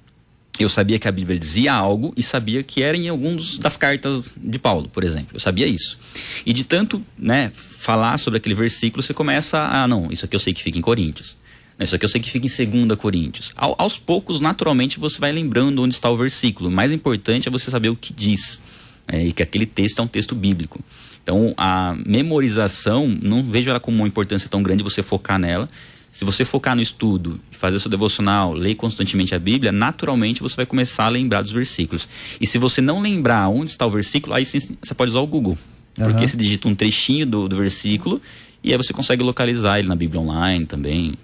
[0.59, 4.31] eu sabia que a Bíblia dizia algo e sabia que era em algumas das cartas
[4.37, 5.31] de Paulo, por exemplo.
[5.33, 5.99] Eu sabia isso.
[6.45, 9.85] E de tanto né, falar sobre aquele versículo, você começa a.
[9.85, 11.37] Ah, não, isso aqui eu sei que fica em Coríntios.
[11.79, 13.53] Isso aqui eu sei que fica em 2 Coríntios.
[13.57, 16.69] Ao, aos poucos, naturalmente, você vai lembrando onde está o versículo.
[16.69, 18.63] O mais importante é você saber o que diz.
[19.07, 20.81] É, e que aquele texto é um texto bíblico.
[21.23, 25.69] Então, a memorização, não vejo ela como uma importância tão grande você focar nela.
[26.11, 30.65] Se você focar no estudo, fazer seu devocional, ler constantemente a Bíblia, naturalmente você vai
[30.65, 32.09] começar a lembrar dos versículos.
[32.41, 35.27] E se você não lembrar onde está o versículo, aí sim você pode usar o
[35.27, 35.59] Google.
[35.99, 36.11] Uhum.
[36.11, 38.23] Porque você digita um trechinho do, do versículo
[38.63, 41.15] e aí você consegue localizar ele na Bíblia Online também.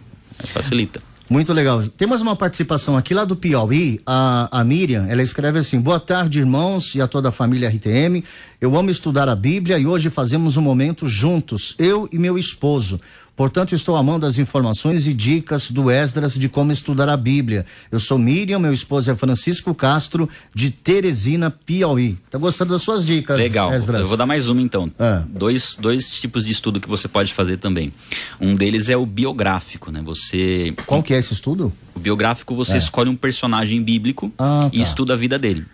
[0.49, 1.01] Facilita.
[1.31, 1.81] Muito legal.
[1.97, 6.41] Temos uma participação aqui lá do Piauí, a, a Miriam, ela escreve assim, boa tarde
[6.41, 8.25] irmãos e a toda a família RTM,
[8.61, 12.99] eu amo estudar a Bíblia e hoje fazemos um momento juntos, eu e meu esposo,
[13.41, 17.65] Portanto, estou amando as informações e dicas do Esdras de como estudar a Bíblia.
[17.91, 22.19] Eu sou Miriam, meu esposo é Francisco Castro, de Teresina, Piauí.
[22.31, 23.73] Tá gostando das suas dicas, Legal.
[23.73, 24.03] Esdras?
[24.03, 24.93] Eu vou dar mais uma então.
[24.99, 25.23] É.
[25.27, 27.95] Dois, dois tipos de estudo que você pode fazer também.
[28.39, 30.03] Um deles é o biográfico, né?
[30.05, 30.75] Você.
[30.85, 31.73] Qual que é esse estudo?
[31.95, 32.77] O biográfico, você é.
[32.77, 34.71] escolhe um personagem bíblico ah, tá.
[34.71, 35.65] e estuda a vida dele.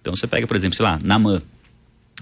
[0.00, 1.42] Então você pega, por exemplo, sei lá, Namã.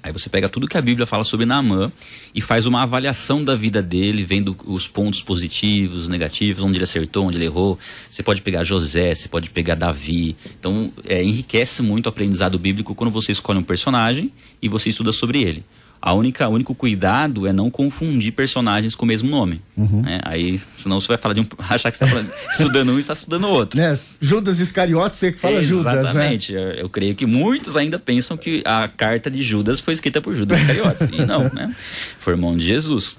[0.06, 1.90] Aí você pega tudo que a Bíblia fala sobre Naamã
[2.32, 7.26] e faz uma avaliação da vida dele, vendo os pontos positivos, negativos, onde ele acertou,
[7.26, 7.76] onde ele errou.
[8.08, 10.36] Você pode pegar José, você pode pegar Davi.
[10.60, 14.30] Então, é, enriquece muito o aprendizado bíblico quando você escolhe um personagem
[14.62, 15.64] e você estuda sobre ele.
[16.00, 19.60] A única, o único cuidado é não confundir personagens com o mesmo nome.
[19.76, 20.02] Uhum.
[20.02, 20.20] Né?
[20.24, 21.46] Aí, senão você vai falar de um.
[21.58, 23.80] achar que você está estudando um e está estudando outro.
[23.80, 25.82] É, Judas Iscariotes, você que fala Exatamente.
[25.82, 25.94] Judas.
[25.94, 26.52] Exatamente.
[26.52, 26.60] Né?
[26.60, 30.34] Eu, eu, creio que muitos ainda pensam que a carta de Judas foi escrita por
[30.34, 31.08] Judas Iscariotes.
[31.12, 31.74] e não, né?
[32.20, 33.16] Foi irmão de Jesus.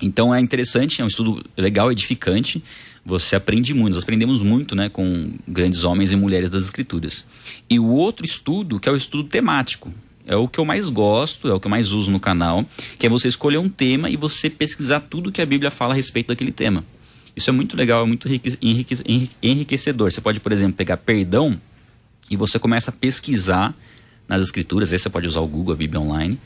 [0.00, 2.62] Então é interessante, é um estudo legal, edificante.
[3.04, 7.24] Você aprende muito, nós aprendemos muito né, com grandes homens e mulheres das Escrituras.
[7.70, 9.92] E o outro estudo, que é o estudo temático
[10.26, 12.66] é o que eu mais gosto, é o que eu mais uso no canal,
[12.98, 15.96] que é você escolher um tema e você pesquisar tudo que a Bíblia fala a
[15.96, 16.84] respeito daquele tema.
[17.36, 18.28] Isso é muito legal, é muito
[19.42, 20.10] enriquecedor.
[20.10, 21.60] Você pode, por exemplo, pegar perdão
[22.30, 23.74] e você começa a pesquisar
[24.26, 26.38] nas escrituras, aí você pode usar o Google, a Bíblia Online,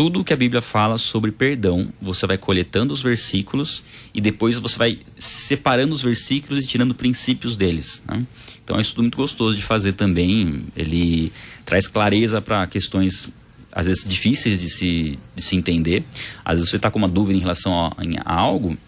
[0.00, 3.84] tudo que a Bíblia fala sobre perdão, você vai coletando os versículos
[4.14, 8.02] e depois você vai separando os versículos e tirando princípios deles.
[8.08, 8.24] Né?
[8.64, 10.64] Então é um estudo muito gostoso de fazer também.
[10.74, 11.30] Ele
[11.66, 13.28] traz clareza para questões
[13.70, 16.02] às vezes difíceis de se, de se entender.
[16.42, 18.78] Às vezes você está com uma dúvida em relação a, a algo,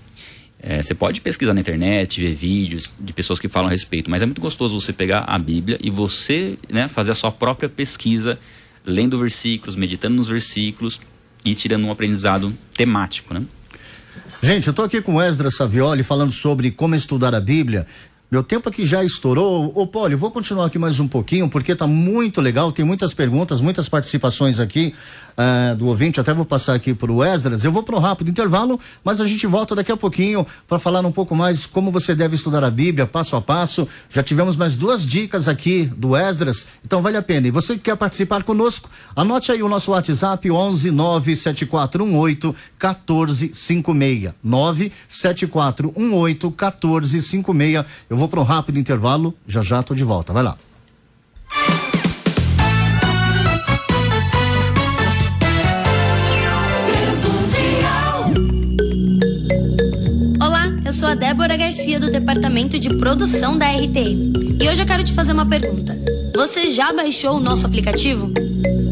[0.63, 4.23] é, você pode pesquisar na internet, ver vídeos de pessoas que falam a respeito, mas
[4.23, 8.39] é muito gostoso você pegar a Bíblia e você né, fazer a sua própria pesquisa,
[8.85, 11.01] lendo versículos, meditando nos versículos
[11.45, 13.45] e tirando um aprendizado temático, né?
[14.43, 17.87] Gente, eu estou aqui com Esdras Savioli falando sobre como estudar a Bíblia.
[18.33, 19.71] Meu tempo aqui já estourou.
[19.75, 23.61] Ô, Poli, vou continuar aqui mais um pouquinho, porque tá muito legal, tem muitas perguntas,
[23.61, 24.95] muitas participações aqui
[25.37, 26.19] uh, do ouvinte.
[26.19, 27.63] Até vou passar aqui para o Esdras.
[27.63, 31.05] Eu vou para um rápido intervalo, mas a gente volta daqui a pouquinho para falar
[31.05, 33.87] um pouco mais como você deve estudar a Bíblia, passo a passo.
[34.09, 37.49] Já tivemos mais duas dicas aqui do Esdras, então vale a pena.
[37.49, 44.33] E você que quer participar conosco, anote aí o nosso WhatsApp 11 97418 1456.
[44.43, 47.85] 97418 1456.
[48.09, 50.33] Eu vou para um rápido intervalo, já já tô de volta.
[50.33, 50.57] Vai lá.
[60.41, 64.59] Olá, eu sou a Débora Garcia do Departamento de Produção da RTM.
[64.61, 65.97] E hoje eu quero te fazer uma pergunta.
[66.35, 68.33] Você já baixou o nosso aplicativo?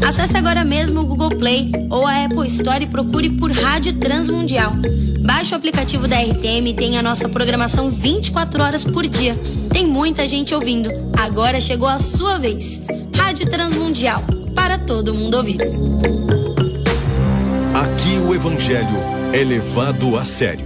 [0.07, 4.73] Acesse agora mesmo o Google Play ou a Apple Store e procure por Rádio Transmundial.
[5.23, 9.39] Baixe o aplicativo da RTM e tenha a nossa programação 24 horas por dia.
[9.71, 10.89] Tem muita gente ouvindo.
[11.15, 12.81] Agora chegou a sua vez.
[13.15, 14.19] Rádio Transmundial
[14.55, 15.59] para todo mundo ouvir.
[17.75, 18.97] Aqui o Evangelho
[19.31, 20.65] é levado a sério.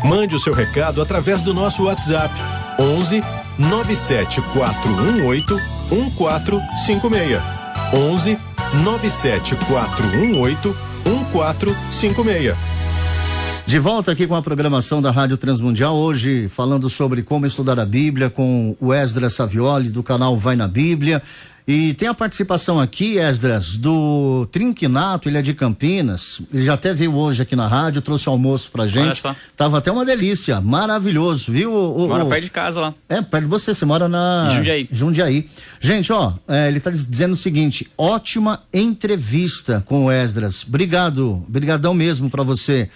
[0.03, 2.33] Mande o seu recado através do nosso WhatsApp
[2.79, 3.23] 11
[3.57, 5.55] 97418
[5.91, 7.60] 1456.
[7.93, 8.37] 11
[8.83, 10.75] 97418
[11.05, 12.55] 1456.
[13.65, 17.85] De volta aqui com a programação da Rádio Transmundial, hoje falando sobre como estudar a
[17.85, 21.21] Bíblia com o Esdras Savioli do canal Vai na Bíblia.
[21.67, 26.41] E tem a participação aqui, Esdras, do Trinquinato, ele é de Campinas.
[26.53, 29.05] Ele já até veio hoje aqui na rádio, trouxe almoço pra gente.
[29.05, 29.35] Olha só.
[29.55, 31.73] Tava até uma delícia, maravilhoso, viu?
[31.73, 32.93] O, mora o, perto de casa lá.
[33.07, 34.51] É, perto de você, você mora na.
[34.55, 34.89] Jundiaí.
[34.91, 35.49] Jundiaí.
[35.79, 40.65] Gente, ó, é, ele tá dizendo o seguinte: ótima entrevista com o Esdras.
[40.67, 42.89] Obrigado, brigadão mesmo para você.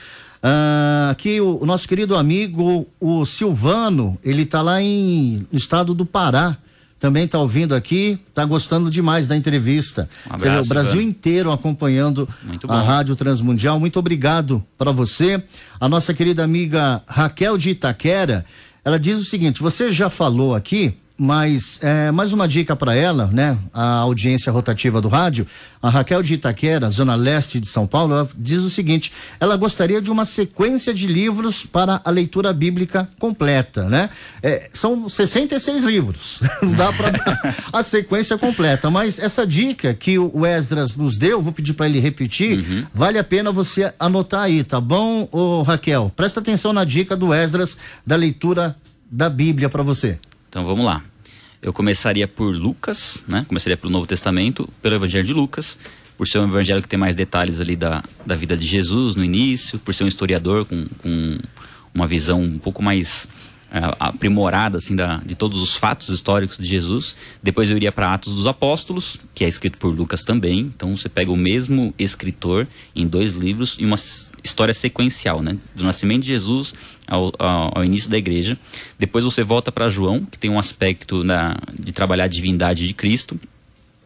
[0.48, 5.94] Ah, aqui o, o, nosso querido amigo, o Silvano, ele tá lá em, no estado
[5.96, 6.56] do Pará
[7.00, 10.10] também está ouvindo aqui, está gostando demais da entrevista.
[10.30, 12.28] Um abraço, o Brasil inteiro acompanhando
[12.68, 13.80] a Rádio Transmundial.
[13.80, 15.44] Muito obrigado para você.
[15.80, 18.46] A nossa querida amiga Raquel de Itaquera,
[18.84, 23.28] ela diz o seguinte: você já falou aqui mas é, mais uma dica para ela,
[23.32, 23.58] né?
[23.74, 25.48] A audiência rotativa do rádio,
[25.82, 30.02] a Raquel de Itaquera, zona leste de São Paulo, ela diz o seguinte: ela gostaria
[30.02, 34.10] de uma sequência de livros para a leitura bíblica completa, né?
[34.44, 37.14] É, são 66 livros, não dá para
[37.72, 42.00] a sequência completa, mas essa dica que o Esdras nos deu, vou pedir para ele
[42.00, 42.86] repetir, uhum.
[42.94, 46.12] vale a pena você anotar aí, tá bom, ô Raquel?
[46.14, 48.76] Presta atenção na dica do Esdras da leitura
[49.10, 50.20] da Bíblia para você.
[50.56, 51.04] Então vamos lá.
[51.62, 53.44] Eu começaria por Lucas, né?
[53.46, 55.78] Começaria pelo Novo Testamento, pelo Evangelho de Lucas,
[56.18, 59.24] por ser um evangelho que tem mais detalhes ali da, da vida de Jesus no
[59.26, 61.38] início, por ser um historiador com, com
[61.94, 63.28] uma visão um pouco mais
[63.70, 67.18] uh, aprimorada assim da, de todos os fatos históricos de Jesus.
[67.44, 70.72] Depois eu iria para Atos dos Apóstolos, que é escrito por Lucas também.
[70.74, 72.66] Então você pega o mesmo escritor
[72.96, 73.98] em dois livros e uma
[74.46, 75.58] história sequencial, né?
[75.74, 76.76] Do nascimento de Jesus
[77.08, 78.58] ao, ao, ao início da igreja.
[78.98, 82.94] Depois você volta para João, que tem um aspecto na, de trabalhar a divindade de
[82.94, 83.40] Cristo,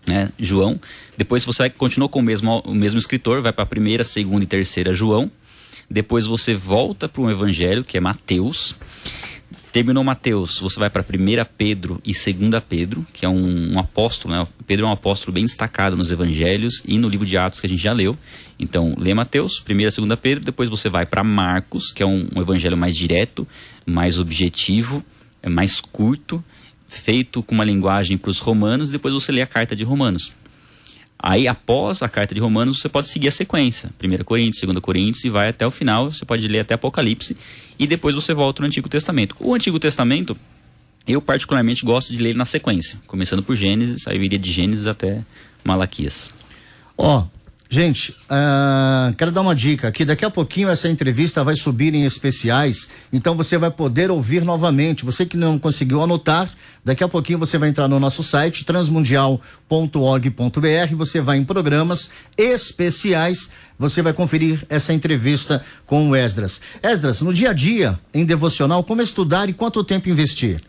[0.07, 0.29] né?
[0.39, 0.79] João.
[1.17, 4.43] Depois você vai, continua com o mesmo, o mesmo escritor, vai para a primeira, segunda
[4.43, 5.29] e terceira João.
[5.89, 8.75] Depois você volta para um evangelho, que é Mateus.
[9.71, 14.33] Terminou Mateus, você vai para 1 Pedro e 2 Pedro, que é um, um, apóstolo,
[14.33, 14.47] né?
[14.65, 17.69] Pedro é um apóstolo bem destacado nos evangelhos e no livro de Atos que a
[17.69, 18.17] gente já leu.
[18.59, 22.27] Então, lê Mateus, 1 e 2 Pedro, depois você vai para Marcos, que é um,
[22.35, 23.47] um, evangelho mais direto,
[23.85, 25.03] mais objetivo,
[25.41, 26.43] é mais curto,
[26.87, 30.33] feito com uma linguagem para os romanos, depois você lê a carta de Romanos.
[31.21, 33.91] Aí, após a carta de Romanos, você pode seguir a sequência.
[34.01, 36.09] 1 Coríntios, 2 Coríntios, e vai até o final.
[36.09, 37.35] Você pode ler até Apocalipse.
[37.77, 39.35] E depois você volta no Antigo Testamento.
[39.37, 40.37] O Antigo Testamento,
[41.05, 43.01] eu particularmente gosto de ler na sequência.
[43.05, 45.21] Começando por Gênesis, aí eu iria de Gênesis até
[45.61, 46.31] Malaquias.
[46.97, 47.38] Ó, oh,
[47.71, 50.03] Gente, uh, quero dar uma dica aqui.
[50.03, 55.05] Daqui a pouquinho essa entrevista vai subir em especiais, então você vai poder ouvir novamente.
[55.05, 56.49] Você que não conseguiu anotar,
[56.83, 63.51] daqui a pouquinho você vai entrar no nosso site transmundial.org.br, você vai em programas especiais,
[63.77, 66.59] você vai conferir essa entrevista com o Esdras.
[66.81, 70.59] Esdras, no dia a dia, em devocional, como estudar e quanto tempo investir?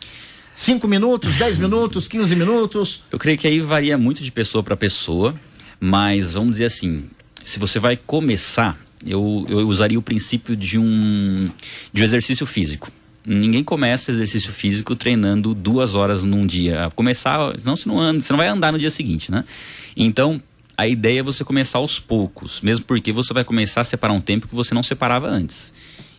[0.55, 3.05] Cinco minutos, dez minutos, quinze minutos?
[3.11, 5.35] Eu creio que aí varia muito de pessoa para pessoa
[5.81, 7.05] mas vamos dizer assim,
[7.43, 11.51] se você vai começar, eu, eu usaria o princípio de um,
[11.93, 12.93] de um exercício físico.
[13.25, 16.90] Ninguém começa exercício físico treinando duas horas num dia.
[16.95, 19.45] Começar, senão você não, anda, você não vai andar no dia seguinte, né?
[19.97, 20.43] Então,
[20.77, 24.21] a ideia é você começar aos poucos, mesmo porque você vai começar a separar um
[24.21, 25.73] tempo que você não separava antes.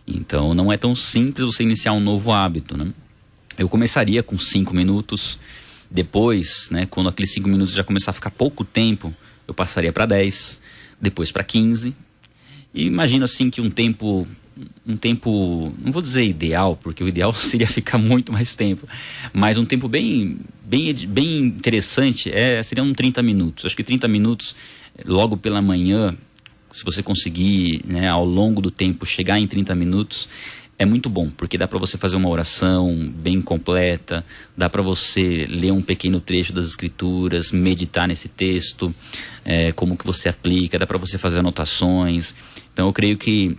[0.06, 2.92] Então, não é tão simples você iniciar um novo hábito, né?
[3.58, 5.38] Eu começaria com cinco minutos,
[5.90, 9.14] depois, né, quando aqueles cinco minutos já começar a ficar pouco tempo,
[9.52, 10.60] eu passaria para 10,
[11.00, 11.94] depois para 15.
[12.74, 14.26] E imagino assim que um tempo
[14.86, 18.86] um tempo, não vou dizer ideal, porque o ideal seria ficar muito mais tempo,
[19.32, 23.64] mas um tempo bem bem bem interessante é seriam 30 minutos.
[23.64, 24.54] Acho que 30 minutos
[25.06, 26.14] logo pela manhã,
[26.70, 30.28] se você conseguir, né, ao longo do tempo chegar em 30 minutos,
[30.78, 34.24] é muito bom, porque dá para você fazer uma oração bem completa,
[34.56, 38.92] dá para você ler um pequeno trecho das escrituras, meditar nesse texto,
[39.44, 42.34] é, como que você aplica, dá para você fazer anotações.
[42.72, 43.56] Então eu creio que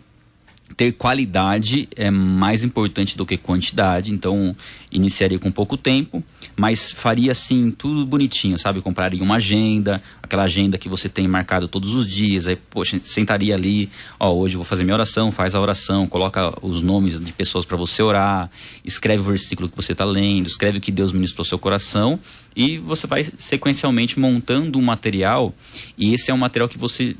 [0.75, 4.55] ter qualidade é mais importante do que quantidade, então
[4.91, 6.23] iniciaria com pouco tempo,
[6.55, 8.81] mas faria assim tudo bonitinho, sabe?
[8.81, 13.55] Compraria uma agenda, aquela agenda que você tem marcado todos os dias, aí, poxa, sentaria
[13.55, 17.65] ali, ó, hoje vou fazer minha oração, faz a oração, coloca os nomes de pessoas
[17.65, 18.49] para você orar,
[18.83, 22.19] escreve o versículo que você está lendo, escreve o que Deus ministrou seu coração
[22.55, 25.53] e você vai sequencialmente montando um material
[25.97, 27.15] e esse é um material que você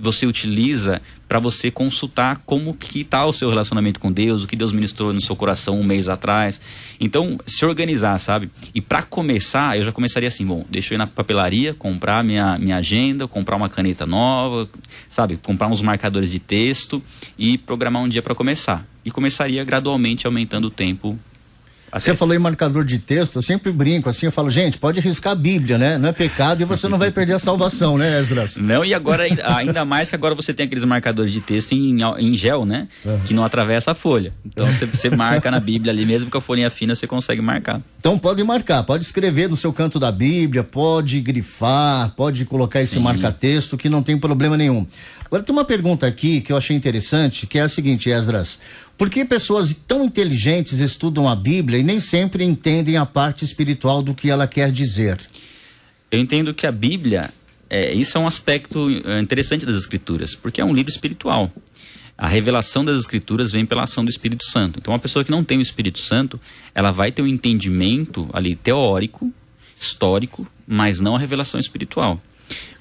[0.00, 4.56] você utiliza para você consultar como que está o seu relacionamento com Deus, o que
[4.56, 6.60] Deus ministrou no seu coração um mês atrás.
[6.98, 8.50] Então, se organizar, sabe?
[8.74, 12.58] E para começar, eu já começaria assim, bom, deixa eu ir na papelaria, comprar minha,
[12.58, 14.68] minha agenda, comprar uma caneta nova,
[15.08, 15.36] sabe?
[15.36, 17.02] Comprar uns marcadores de texto
[17.38, 18.86] e programar um dia para começar.
[19.04, 21.18] E começaria gradualmente aumentando o tempo
[21.92, 25.32] você falou em marcador de texto, eu sempre brinco assim, eu falo, gente, pode riscar
[25.32, 25.98] a Bíblia, né?
[25.98, 28.56] Não é pecado e você não vai perder a salvação, né, Esdras?
[28.56, 32.36] Não, e agora, ainda mais que agora você tem aqueles marcadores de texto em, em
[32.36, 32.88] gel, né?
[33.04, 33.20] Uhum.
[33.20, 34.30] Que não atravessa a folha.
[34.44, 37.80] Então você, você marca na Bíblia ali, mesmo com a folhinha fina, você consegue marcar.
[37.98, 42.98] Então pode marcar, pode escrever no seu canto da Bíblia, pode grifar, pode colocar esse
[42.98, 44.86] marca-texto, que não tem problema nenhum.
[45.24, 48.58] Agora tem uma pergunta aqui que eu achei interessante, que é a seguinte, Esdras.
[48.98, 54.02] Por que pessoas tão inteligentes estudam a Bíblia e nem sempre entendem a parte espiritual
[54.02, 55.20] do que ela quer dizer?
[56.10, 57.32] Eu entendo que a Bíblia,
[57.70, 61.48] é, isso é um aspecto é, interessante das Escrituras, porque é um livro espiritual.
[62.16, 64.80] A revelação das Escrituras vem pela ação do Espírito Santo.
[64.80, 66.40] Então, uma pessoa que não tem o Espírito Santo,
[66.74, 69.32] ela vai ter um entendimento ali teórico,
[69.80, 72.20] histórico, mas não a revelação espiritual.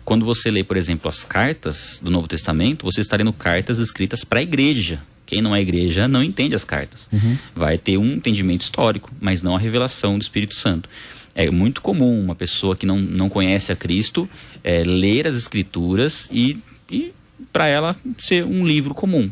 [0.04, 4.24] Quando você lê, por exemplo, as cartas do Novo Testamento, você está lendo cartas escritas
[4.24, 7.08] para a igreja, quem não é igreja não entende as cartas.
[7.14, 7.38] Uhum.
[7.54, 10.90] Vai ter um entendimento histórico, mas não a revelação do Espírito Santo.
[11.36, 14.28] É muito comum uma pessoa que não, não conhece a Cristo
[14.64, 16.58] é, ler as Escrituras e,
[16.90, 17.14] e
[17.54, 19.30] para ela ser um livro comum.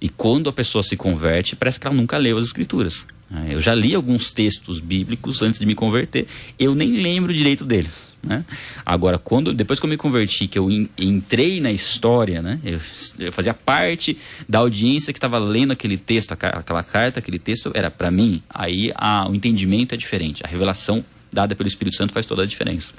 [0.00, 3.06] E quando a pessoa se converte, parece que ela nunca leu as Escrituras.
[3.34, 6.26] É, eu já li alguns textos bíblicos antes de me converter,
[6.58, 8.12] eu nem lembro direito deles.
[8.22, 8.44] Né?
[8.84, 10.68] Agora, quando depois que eu me converti, que eu
[10.98, 12.60] entrei na história, né?
[12.62, 12.78] eu,
[13.18, 17.90] eu fazia parte da audiência que estava lendo aquele texto, aquela carta, aquele texto, era
[17.90, 20.42] para mim, aí a, o entendimento é diferente.
[20.44, 21.02] A revelação
[21.32, 22.92] dada pelo Espírito Santo faz toda a diferença.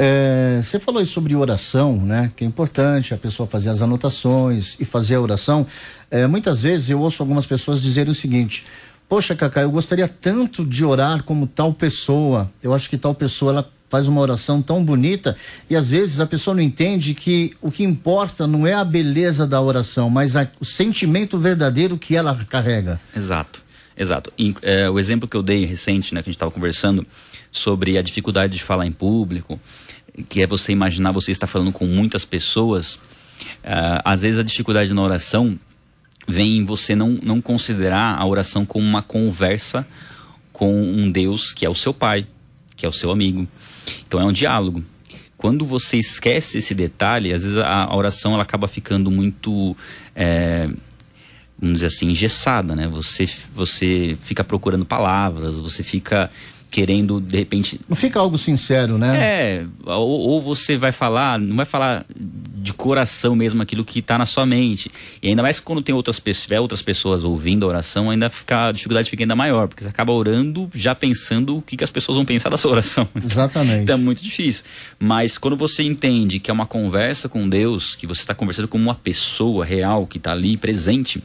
[0.00, 2.30] É, você falou sobre oração, né?
[2.36, 5.66] Que é importante a pessoa fazer as anotações e fazer a oração.
[6.08, 8.64] É, muitas vezes eu ouço algumas pessoas dizerem o seguinte:
[9.08, 12.52] Poxa, Cacá, eu gostaria tanto de orar como tal pessoa.
[12.62, 15.34] Eu acho que tal pessoa ela faz uma oração tão bonita
[15.70, 19.46] e às vezes a pessoa não entende que o que importa não é a beleza
[19.46, 23.00] da oração, mas a, o sentimento verdadeiro que ela carrega.
[23.16, 23.62] Exato,
[23.96, 24.30] exato.
[24.38, 27.06] E, é, o exemplo que eu dei recente, né, que a gente estava conversando
[27.50, 29.58] sobre a dificuldade de falar em público,
[30.28, 32.96] que é você imaginar você está falando com muitas pessoas.
[33.64, 35.58] Uh, às vezes a dificuldade na oração
[36.28, 39.86] vem em você não, não considerar a oração como uma conversa
[40.52, 42.26] com um Deus que é o seu pai,
[42.76, 43.48] que é o seu amigo.
[44.06, 44.84] Então é um diálogo.
[45.38, 49.76] Quando você esquece esse detalhe, às vezes a, oração ela acaba ficando muito,
[50.14, 50.68] é,
[51.58, 52.88] vamos dizer assim, engessada, né?
[52.88, 56.30] Você, você fica procurando palavras, você fica
[56.70, 57.80] querendo, de repente.
[57.88, 59.18] Não fica algo sincero, né?
[59.18, 64.18] É, ou, ou você vai falar, não vai falar de coração mesmo aquilo que está
[64.18, 64.90] na sua mente.
[65.22, 68.72] E ainda mais quando tem outras pessoas, outras pessoas ouvindo a oração, ainda fica, a
[68.72, 72.16] dificuldade fica ainda maior, porque você acaba orando já pensando o que, que as pessoas
[72.16, 73.08] vão pensar da sua oração.
[73.22, 73.82] Exatamente.
[73.82, 74.64] então é muito difícil.
[74.98, 78.78] Mas quando você entende que é uma conversa com Deus, que você está conversando com
[78.78, 81.22] uma pessoa real que está ali presente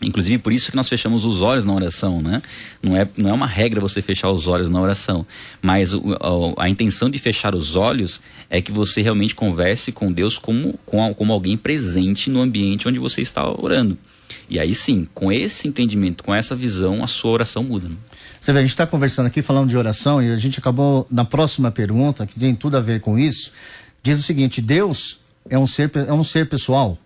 [0.00, 2.40] Inclusive por isso que nós fechamos os olhos na oração, né?
[2.80, 5.26] Não é, não é uma regra você fechar os olhos na oração,
[5.60, 10.12] mas o, a, a, intenção de fechar os olhos é que você realmente converse com
[10.12, 13.98] Deus como, com, como alguém presente no ambiente onde você está orando.
[14.48, 17.88] E aí sim, com esse entendimento, com essa visão, a sua oração muda.
[17.88, 17.96] Né?
[18.40, 21.24] Você vê, a gente está conversando aqui falando de oração e a gente acabou na
[21.24, 23.52] próxima pergunta, que tem tudo a ver com isso,
[24.00, 25.18] diz o seguinte: Deus
[25.50, 26.96] é um ser, é um ser pessoal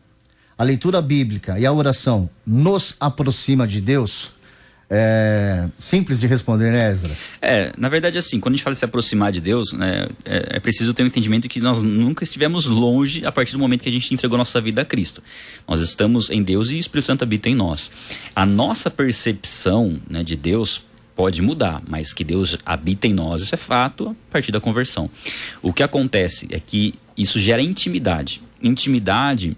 [0.62, 4.30] a leitura bíblica e a oração nos aproxima de Deus?
[4.88, 7.18] É simples de responder, né, Esdras?
[7.40, 10.56] É, na verdade, assim, quando a gente fala de se aproximar de Deus, né, é,
[10.56, 13.88] é, preciso ter um entendimento que nós nunca estivemos longe a partir do momento que
[13.88, 15.20] a gente entregou nossa vida a Cristo.
[15.66, 17.90] Nós estamos em Deus e o Espírito Santo habita em nós.
[18.36, 20.82] A nossa percepção né, de Deus
[21.16, 25.10] pode mudar, mas que Deus habita em nós, isso é fato a partir da conversão.
[25.60, 28.40] O que acontece é que isso gera intimidade.
[28.62, 29.56] Intimidade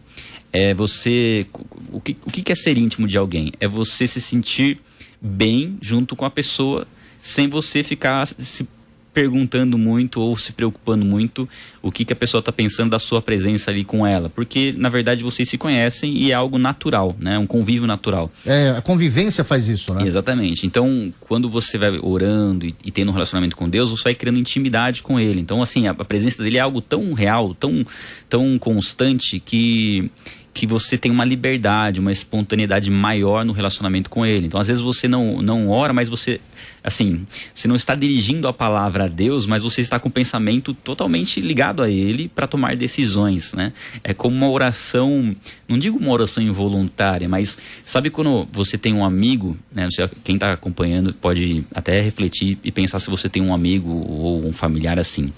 [0.54, 1.46] é você.
[1.92, 3.52] O que, o que é ser íntimo de alguém?
[3.58, 4.80] É você se sentir
[5.20, 6.86] bem junto com a pessoa
[7.18, 8.68] sem você ficar se
[9.14, 11.48] perguntando muito ou se preocupando muito
[11.80, 14.28] o que, que a pessoa está pensando da sua presença ali com ela.
[14.28, 17.38] Porque, na verdade, vocês se conhecem e é algo natural, né?
[17.38, 18.30] Um convívio natural.
[18.44, 20.06] É, a convivência faz isso, né?
[20.06, 20.66] Exatamente.
[20.66, 24.38] Então, quando você vai orando e, e tendo um relacionamento com Deus, você vai criando
[24.38, 25.40] intimidade com Ele.
[25.40, 27.86] Então, assim, a, a presença dele é algo tão real, tão,
[28.28, 30.10] tão constante que
[30.54, 34.46] que você tem uma liberdade, uma espontaneidade maior no relacionamento com ele.
[34.46, 36.40] Então, às vezes você não, não ora, mas você
[36.84, 40.74] assim, você não está dirigindo a palavra a Deus, mas você está com o pensamento
[40.74, 43.72] totalmente ligado a Ele para tomar decisões, né?
[44.04, 45.34] É como uma oração,
[45.66, 49.88] não digo uma oração involuntária, mas sabe quando você tem um amigo, né?
[50.22, 54.52] Quem está acompanhando pode até refletir e pensar se você tem um amigo ou um
[54.52, 55.32] familiar assim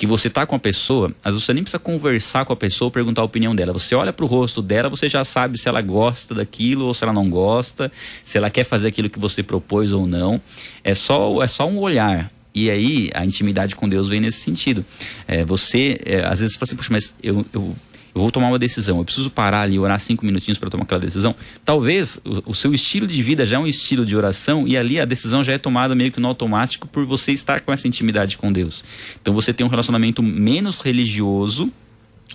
[0.00, 2.90] que você está com a pessoa, às vezes você nem precisa conversar com a pessoa
[2.90, 3.70] perguntar a opinião dela.
[3.70, 7.04] Você olha para o rosto dela, você já sabe se ela gosta daquilo ou se
[7.04, 7.92] ela não gosta,
[8.24, 10.40] se ela quer fazer aquilo que você propôs ou não.
[10.82, 12.32] É só, é só um olhar.
[12.54, 14.86] E aí a intimidade com Deus vem nesse sentido.
[15.28, 17.76] É, você, é, às vezes, fala assim, puxa, mas eu, eu
[18.14, 20.84] eu vou tomar uma decisão, eu preciso parar ali e orar cinco minutinhos para tomar
[20.84, 21.34] aquela decisão.
[21.64, 25.00] Talvez o, o, seu estilo de vida já é um estilo de oração e ali
[25.00, 28.36] a decisão já é tomada meio que no automático por você estar com essa intimidade
[28.36, 28.84] com Deus.
[29.20, 31.72] Então você tem um relacionamento menos religioso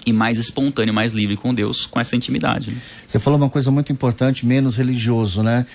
[0.05, 2.71] e mais espontâneo, mais livre com Deus, com essa intimidade.
[2.71, 2.78] Né?
[3.07, 5.65] Você falou uma coisa muito importante, menos religioso, né?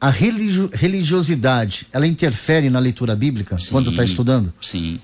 [0.00, 4.54] A religio religiosidade, ela interfere na leitura bíblica sim, quando está estudando?
[4.60, 5.00] Sim.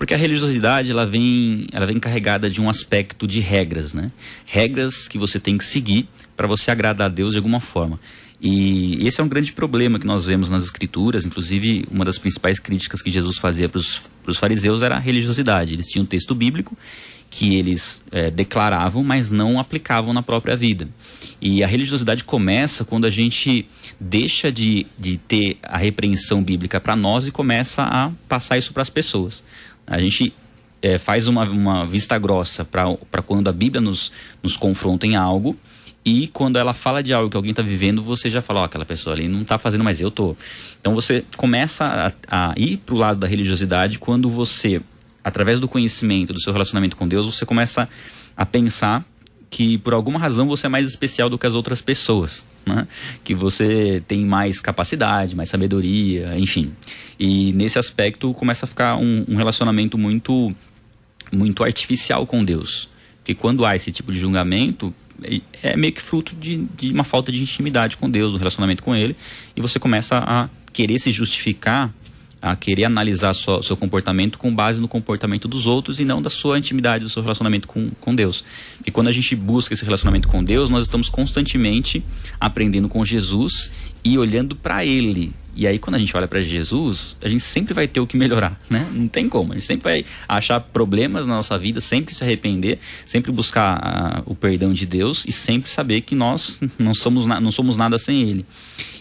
[0.00, 4.10] Porque a religiosidade ela vem, ela vem carregada de um aspecto de regras, né?
[4.46, 8.00] Regras que você tem que seguir para você agradar a Deus de alguma forma.
[8.40, 12.58] E esse é um grande problema que nós vemos nas escrituras, inclusive uma das principais
[12.58, 15.74] críticas que Jesus fazia para os fariseus era a religiosidade.
[15.74, 16.74] Eles tinham um texto bíblico
[17.28, 20.88] que eles é, declaravam, mas não aplicavam na própria vida.
[21.42, 23.66] E a religiosidade começa quando a gente
[24.00, 28.82] deixa de, de ter a repreensão bíblica para nós e começa a passar isso para
[28.82, 29.44] as pessoas.
[29.90, 30.32] A gente
[30.80, 34.12] é, faz uma, uma, vista grossa para quando a Bíblia nos,
[34.42, 35.58] nos confronta em algo
[36.04, 38.86] e quando ela fala de algo que alguém está vivendo, você já fala, ó, aquela
[38.86, 40.34] pessoa ali não está fazendo, mas eu tô.
[40.80, 44.80] Então você começa a, a ir para o lado da religiosidade quando você,
[45.22, 47.86] através do conhecimento, do seu relacionamento com Deus, você começa
[48.34, 49.04] a pensar
[49.50, 52.86] que por alguma razão você é mais especial do que as outras pessoas, né?
[53.24, 56.72] Que você tem mais capacidade, mais sabedoria, enfim.
[57.18, 60.54] E nesse aspecto começa a ficar um, um relacionamento muito,
[61.32, 62.88] muito artificial com Deus.
[63.18, 67.04] Porque quando há esse tipo de julgamento, é, é meio que fruto de, de uma
[67.04, 69.16] falta de intimidade com Deus, um relacionamento com Ele,
[69.56, 71.92] e você começa a querer se justificar
[72.40, 76.30] a querer analisar o seu comportamento com base no comportamento dos outros e não da
[76.30, 78.44] sua intimidade, do seu relacionamento com, com Deus.
[78.86, 82.02] E quando a gente busca esse relacionamento com Deus, nós estamos constantemente
[82.38, 83.72] aprendendo com Jesus
[84.02, 85.32] e olhando para Ele.
[85.54, 88.16] E aí, quando a gente olha para Jesus, a gente sempre vai ter o que
[88.16, 88.86] melhorar, né?
[88.92, 89.52] Não tem como.
[89.52, 94.30] A gente sempre vai achar problemas na nossa vida, sempre se arrepender, sempre buscar uh,
[94.30, 98.22] o perdão de Deus e sempre saber que nós não somos, não somos nada sem
[98.22, 98.46] Ele.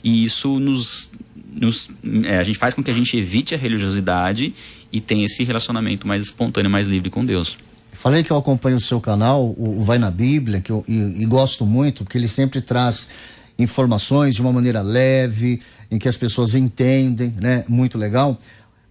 [0.03, 1.11] E isso nos,
[1.51, 1.89] nos,
[2.23, 4.53] é, a gente faz com que a gente evite a religiosidade
[4.91, 7.57] e tenha esse relacionamento mais espontâneo, mais livre com Deus.
[7.91, 11.25] Falei que eu acompanho o seu canal, o, Vai na Bíblia, que eu, e, e
[11.25, 13.09] gosto muito, porque ele sempre traz
[13.57, 17.65] informações de uma maneira leve, em que as pessoas entendem, né?
[17.67, 18.39] Muito legal.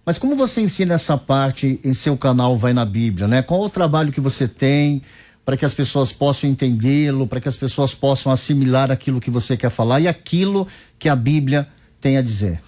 [0.05, 3.41] Mas como você ensina essa parte em seu canal Vai na Bíblia, né?
[3.41, 5.01] Qual o trabalho que você tem
[5.43, 9.57] para que as pessoas possam entendê-lo, para que as pessoas possam assimilar aquilo que você
[9.57, 10.67] quer falar e aquilo
[10.99, 11.67] que a Bíblia
[12.01, 12.61] tem a dizer?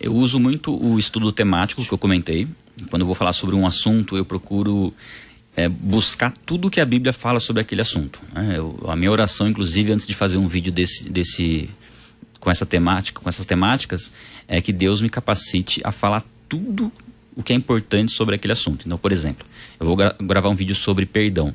[0.00, 2.48] Eu uso muito o estudo temático que eu comentei.
[2.90, 4.92] Quando eu vou falar sobre um assunto, eu procuro
[5.56, 8.20] é, buscar tudo que a Bíblia fala sobre aquele assunto.
[8.32, 8.54] Né?
[8.56, 11.70] Eu, a minha oração, inclusive, antes de fazer um vídeo desse, desse,
[12.40, 14.12] com essa temática, com essas temáticas,
[14.48, 16.90] é que Deus me capacite a falar tudo
[17.36, 18.84] o que é importante sobre aquele assunto.
[18.86, 19.46] Então, por exemplo,
[19.78, 21.54] eu vou gra gravar um vídeo sobre perdão.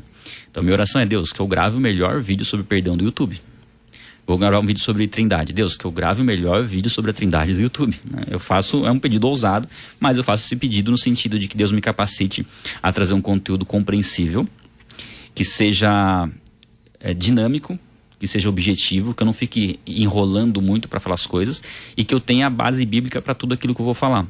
[0.50, 3.40] Então, minha oração é Deus que eu grave o melhor vídeo sobre perdão do YouTube.
[4.28, 5.54] Vou gravar um vídeo sobre Trindade.
[5.54, 7.98] Deus, que eu grave o melhor vídeo sobre a Trindade do YouTube.
[8.04, 8.24] Né?
[8.30, 9.70] Eu faço, é um pedido ousado,
[10.02, 12.46] mas eu faço esse pedido no sentido de que Deus me capacite
[12.84, 14.46] a trazer um conteúdo compreensível,
[15.34, 16.30] que seja
[17.00, 17.80] é, dinâmico,
[18.20, 21.64] que seja objetivo, que eu não fique enrolando muito para falar as coisas
[21.96, 24.28] e que eu tenha a base bíblica para tudo aquilo que eu vou falar.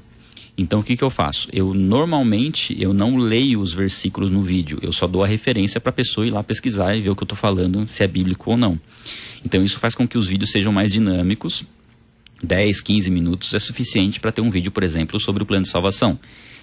[0.55, 1.49] Então o que, que eu faço?
[1.51, 5.89] Eu normalmente eu não leio os versículos no vídeo, eu só dou a referência para
[5.89, 8.51] a pessoa ir lá pesquisar e ver o que eu estou falando, se é bíblico
[8.51, 8.79] ou não.
[9.45, 11.63] Então isso faz com que os vídeos sejam mais dinâmicos.
[12.43, 15.69] 10, 15 minutos é suficiente para ter um vídeo, por exemplo, sobre o plano de
[15.69, 16.19] salvação.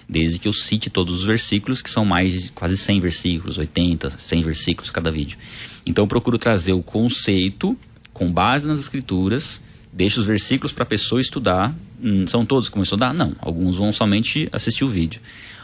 [0.07, 4.43] Desde que eu cite todos os versículos, que são mais quase 100 versículos, 80, 100
[4.43, 5.37] versículos cada vídeo.
[5.85, 7.77] Então eu procuro trazer o conceito
[8.13, 11.75] com base nas escrituras, deixo os versículos para a pessoa estudar.
[12.01, 13.13] Hum, são todos que vão estudar?
[13.13, 13.35] Não.
[13.39, 15.19] Alguns vão somente assistir o vídeo.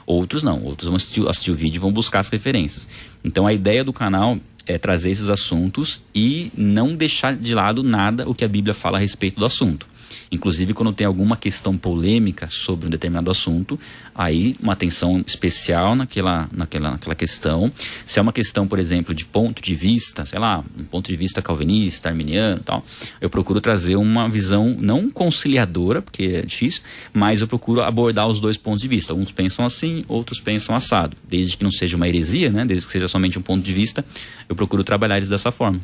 [0.06, 0.64] Outros não.
[0.64, 2.88] Outros vão assistir, assistir o vídeo e vão buscar as referências.
[3.24, 4.38] Então a ideia do canal
[4.72, 8.98] é trazer esses assuntos e não deixar de lado nada o que a Bíblia fala
[8.98, 9.91] a respeito do assunto.
[10.32, 13.78] Inclusive, quando tem alguma questão polêmica sobre um determinado assunto,
[14.16, 17.70] aí uma atenção especial naquela, naquela, naquela questão.
[18.06, 21.18] Se é uma questão, por exemplo, de ponto de vista, sei lá, um ponto de
[21.18, 22.86] vista calvinista, arminiano tal,
[23.20, 26.82] eu procuro trazer uma visão não conciliadora, porque é difícil,
[27.14, 29.12] mas eu procuro abordar os dois pontos de vista.
[29.12, 31.18] Alguns pensam assim, outros pensam assado.
[31.28, 32.64] Desde que não seja uma heresia, né?
[32.64, 34.06] desde que seja somente um ponto de vista,
[34.48, 35.82] eu procuro trabalhar eles dessa forma.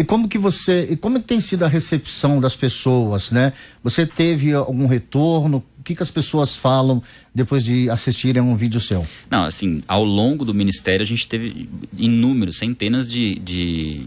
[0.00, 3.52] E como que você, e como tem sido a recepção das pessoas, né?
[3.84, 5.62] Você teve algum retorno?
[5.78, 7.02] O que, que as pessoas falam
[7.34, 9.06] depois de assistirem a um vídeo seu?
[9.30, 14.06] Não, assim, ao longo do ministério a gente teve inúmeros, centenas de, de,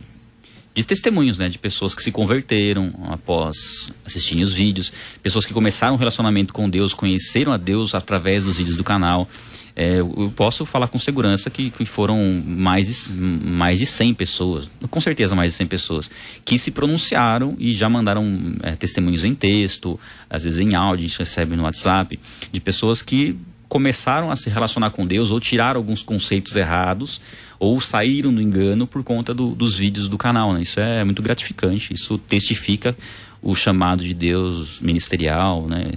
[0.74, 1.48] de testemunhos, né?
[1.48, 4.92] De pessoas que se converteram após assistirem os vídeos,
[5.22, 9.30] pessoas que começaram um relacionamento com Deus, conheceram a Deus através dos vídeos do canal.
[9.76, 14.70] É, eu posso falar com segurança que, que, foram mais de, mais de 100 pessoas,
[14.90, 16.12] com certeza mais de 100 pessoas,
[16.46, 20.00] que se pronunciaram e já mandaram é, testemunhos em texto,
[20.30, 22.20] às vezes em áudio, a gente recebe no WhatsApp,
[22.52, 23.36] de pessoas que
[23.68, 27.20] começaram a se relacionar com Deus ou tiraram alguns conceitos errados
[27.58, 30.54] ou saíram do engano por conta do, dos vídeos do canal.
[30.54, 30.62] Né?
[30.62, 32.96] Isso é muito gratificante, isso testifica
[33.42, 35.92] o chamado de Deus ministerial, né?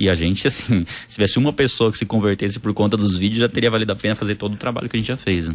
[0.00, 3.40] E a gente, assim, se tivesse uma pessoa que se convertesse por conta dos vídeos,
[3.40, 5.48] já teria valido a pena fazer todo o trabalho que a gente já fez.
[5.48, 5.54] Né?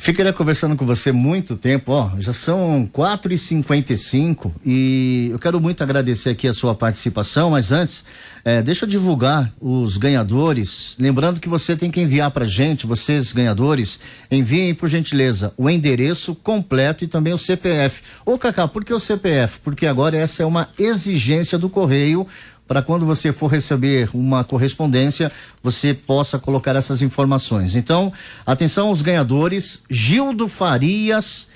[0.00, 5.60] Ficaria conversando com você muito tempo, ó, já são 4 e 55 e eu quero
[5.60, 8.04] muito agradecer aqui a sua participação, mas antes,
[8.44, 13.32] é, deixa eu divulgar os ganhadores, lembrando que você tem que enviar pra gente, vocês
[13.32, 13.98] ganhadores,
[14.30, 18.00] enviem por gentileza o endereço completo e também o CPF.
[18.24, 19.58] Ô Cacá, por que o CPF?
[19.64, 22.24] Porque agora essa é uma exigência do correio
[22.68, 27.74] para quando você for receber uma correspondência, você possa colocar essas informações.
[27.74, 28.12] Então,
[28.44, 31.48] atenção aos ganhadores: Gildo Farias,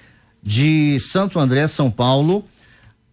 [0.43, 2.45] de Santo André, São Paulo.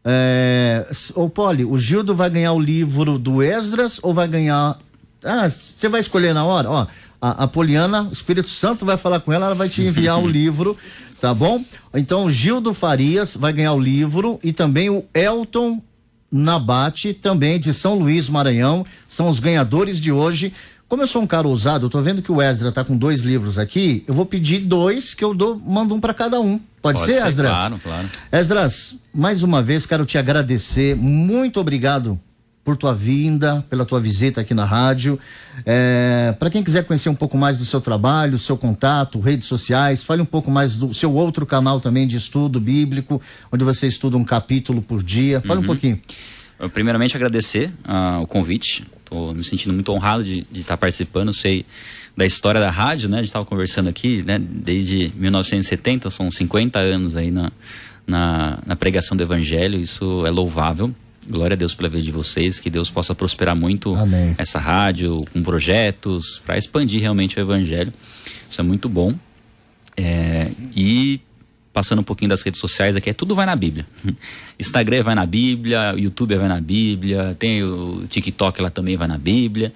[0.03, 4.79] É, ô Poli, o Gildo vai ganhar o livro do Esdras ou vai ganhar.
[5.21, 6.69] Ah, você vai escolher na hora?
[6.69, 6.87] Ó,
[7.21, 10.25] a, a Poliana, o Espírito Santo vai falar com ela, ela vai te enviar o
[10.31, 10.77] livro,
[11.19, 11.63] tá bom?
[11.93, 15.81] Então, o Gildo Farias vai ganhar o livro e também o Elton
[16.31, 20.53] Nabate, também de São Luís, Maranhão, são os ganhadores de hoje.
[20.87, 23.21] Como eu sou um cara ousado, eu tô vendo que o Esdra tá com dois
[23.21, 26.59] livros aqui, eu vou pedir dois que eu dou, mando um para cada um.
[26.81, 27.51] Pode, Pode ser, ser, Esdras?
[27.51, 28.09] Claro, claro.
[28.31, 32.19] Esdras, mais uma vez quero te agradecer, muito obrigado
[32.63, 35.19] por tua vinda, pela tua visita aqui na rádio.
[35.65, 40.03] É, para quem quiser conhecer um pouco mais do seu trabalho, seu contato, redes sociais,
[40.03, 44.17] fale um pouco mais do seu outro canal também de estudo bíblico, onde você estuda
[44.17, 45.41] um capítulo por dia.
[45.41, 45.63] Fale uhum.
[45.63, 45.99] um pouquinho.
[46.73, 48.85] primeiramente, agradecer uh, o convite.
[48.99, 51.33] Estou me sentindo muito honrado de estar tá participando.
[51.33, 51.65] Sei
[52.19, 53.17] da história da rádio, né?
[53.17, 54.37] A gente estava conversando aqui, né?
[54.37, 57.49] Desde 1970, são 50 anos aí na,
[58.05, 59.79] na, na pregação do evangelho.
[59.79, 60.93] Isso é louvável.
[61.29, 64.33] Glória a Deus pela vida de vocês, que Deus possa prosperar muito Amém.
[64.37, 67.93] essa rádio com projetos para expandir realmente o evangelho.
[68.49, 69.13] Isso é muito bom.
[69.95, 71.21] É, e
[71.71, 73.85] passando um pouquinho das redes sociais aqui, é tudo vai na Bíblia.
[74.59, 79.17] Instagram vai na Bíblia, YouTube vai na Bíblia, tem o TikTok lá também vai na
[79.17, 79.71] Bíblia.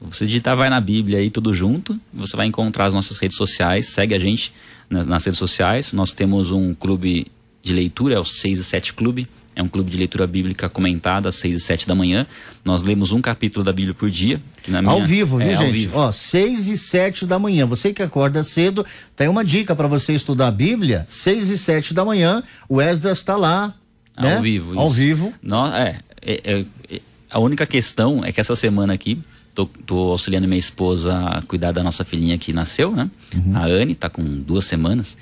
[0.00, 3.86] Você digitar vai na Bíblia aí tudo junto, você vai encontrar as nossas redes sociais,
[3.86, 4.52] segue a gente
[4.90, 5.92] nas redes sociais.
[5.92, 7.28] Nós temos um clube
[7.62, 9.28] de leitura, é o 6 e 7 Clube.
[9.56, 12.26] É um clube de leitura bíblica comentada às 6 e 7 da manhã.
[12.62, 14.38] Nós lemos um capítulo da Bíblia por dia.
[14.68, 14.86] Minha...
[14.86, 15.72] Ao vivo, viu, é, gente?
[15.72, 15.98] Vivo.
[15.98, 17.64] Ó, 6 e 7 da manhã.
[17.66, 18.84] Você que acorda cedo,
[19.16, 21.06] tem uma dica para você estudar a Bíblia.
[21.08, 23.74] 6 e 7 da manhã, o Esdras está lá.
[24.20, 24.36] Né?
[24.36, 24.78] Ao vivo.
[24.78, 25.32] Ao vivo.
[25.42, 27.00] Nós, é, é, é, é,
[27.30, 29.18] a única questão é que essa semana aqui,
[29.54, 33.10] tô, tô, auxiliando minha esposa a cuidar da nossa filhinha que nasceu, né?
[33.34, 33.56] Uhum.
[33.56, 35.16] A Anne, tá com duas semanas.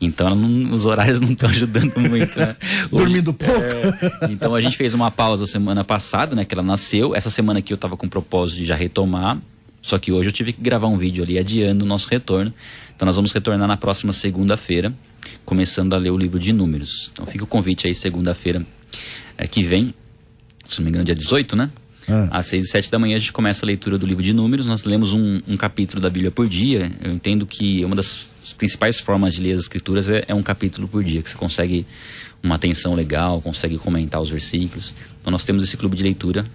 [0.00, 2.56] Então não, os horários não estão ajudando muito, né?
[2.90, 3.60] Hoje, Dormindo pouco.
[3.60, 6.44] É, então a gente fez uma pausa semana passada, né?
[6.44, 7.14] Que ela nasceu.
[7.14, 9.38] Essa semana aqui eu estava com o propósito de já retomar.
[9.80, 12.52] Só que hoje eu tive que gravar um vídeo ali adiando o nosso retorno.
[12.94, 14.92] Então nós vamos retornar na próxima segunda-feira,
[15.44, 17.10] começando a ler o livro de números.
[17.12, 18.66] Então fica o convite aí segunda-feira
[19.38, 19.94] é, que vem,
[20.66, 21.70] se não me engano, dia 18, né?
[22.08, 22.28] É.
[22.30, 24.66] Às seis e sete da manhã a gente começa a leitura do livro de números.
[24.66, 26.90] Nós lemos um, um capítulo da Bíblia por dia.
[27.02, 30.88] Eu entendo que uma das principais formas de ler as escrituras é, é, um capítulo
[30.88, 31.86] por dia, que você consegue
[32.42, 34.94] uma atenção legal, consegue comentar os versículos.
[35.20, 36.46] Então nós temos esse clube de leitura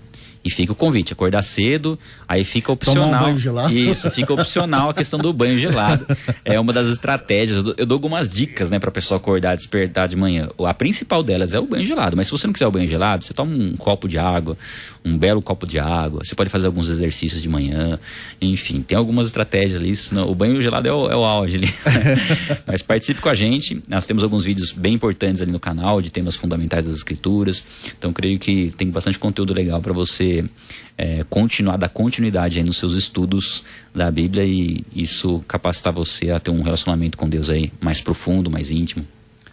[0.44, 3.04] e fica o convite, acordar cedo, aí fica opcional.
[3.04, 3.74] Tomar um banho gelado.
[3.74, 6.06] Isso, fica opcional a questão do banho gelado.
[6.44, 7.58] É uma das estratégias.
[7.58, 10.50] Eu dou, eu dou algumas dicas, né, pra pessoa acordar, despertar de manhã.
[10.66, 13.24] A principal delas é o banho gelado, mas se você não quiser o banho gelado,
[13.24, 14.58] você toma um copo de água,
[15.04, 18.00] um belo copo de água, você pode fazer alguns exercícios de manhã,
[18.40, 21.74] enfim, tem algumas estratégias ali, senão, o banho gelado é o, é o auge ali.
[22.68, 26.12] Mas participe com a gente, nós temos alguns vídeos bem importantes ali no canal, de
[26.12, 27.66] temas fundamentais das escrituras,
[27.98, 30.46] então creio que tem bastante conteúdo legal para você
[30.98, 36.40] é, continuar, dar continuidade aí nos seus estudos da Bíblia e isso capacitar você a
[36.40, 39.06] ter um relacionamento com Deus aí mais profundo, mais íntimo.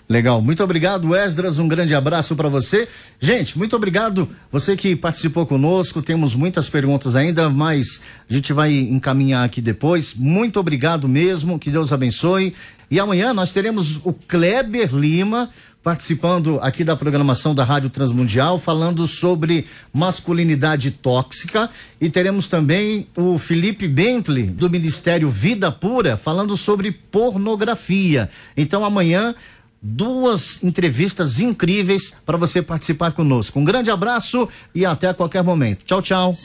[0.08, 1.58] Legal, muito obrigado, Esdras.
[1.58, 2.88] Um grande abraço para você.
[3.20, 6.00] Gente, muito obrigado você que participou conosco.
[6.00, 10.14] Temos muitas perguntas ainda, mas a gente vai encaminhar aqui depois.
[10.14, 11.58] Muito obrigado mesmo.
[11.58, 12.54] Que Deus abençoe.
[12.90, 15.50] E amanhã nós teremos o Kleber Lima
[15.82, 21.70] participando aqui da programação da Rádio Transmundial, falando sobre masculinidade tóxica.
[22.00, 28.28] E teremos também o Felipe Bentley, do Ministério Vida Pura, falando sobre pornografia.
[28.56, 29.34] Então amanhã
[29.80, 33.58] duas entrevistas incríveis para você participar conosco.
[33.58, 35.84] Um grande abraço e até a qualquer momento.
[35.84, 36.36] Tchau, tchau.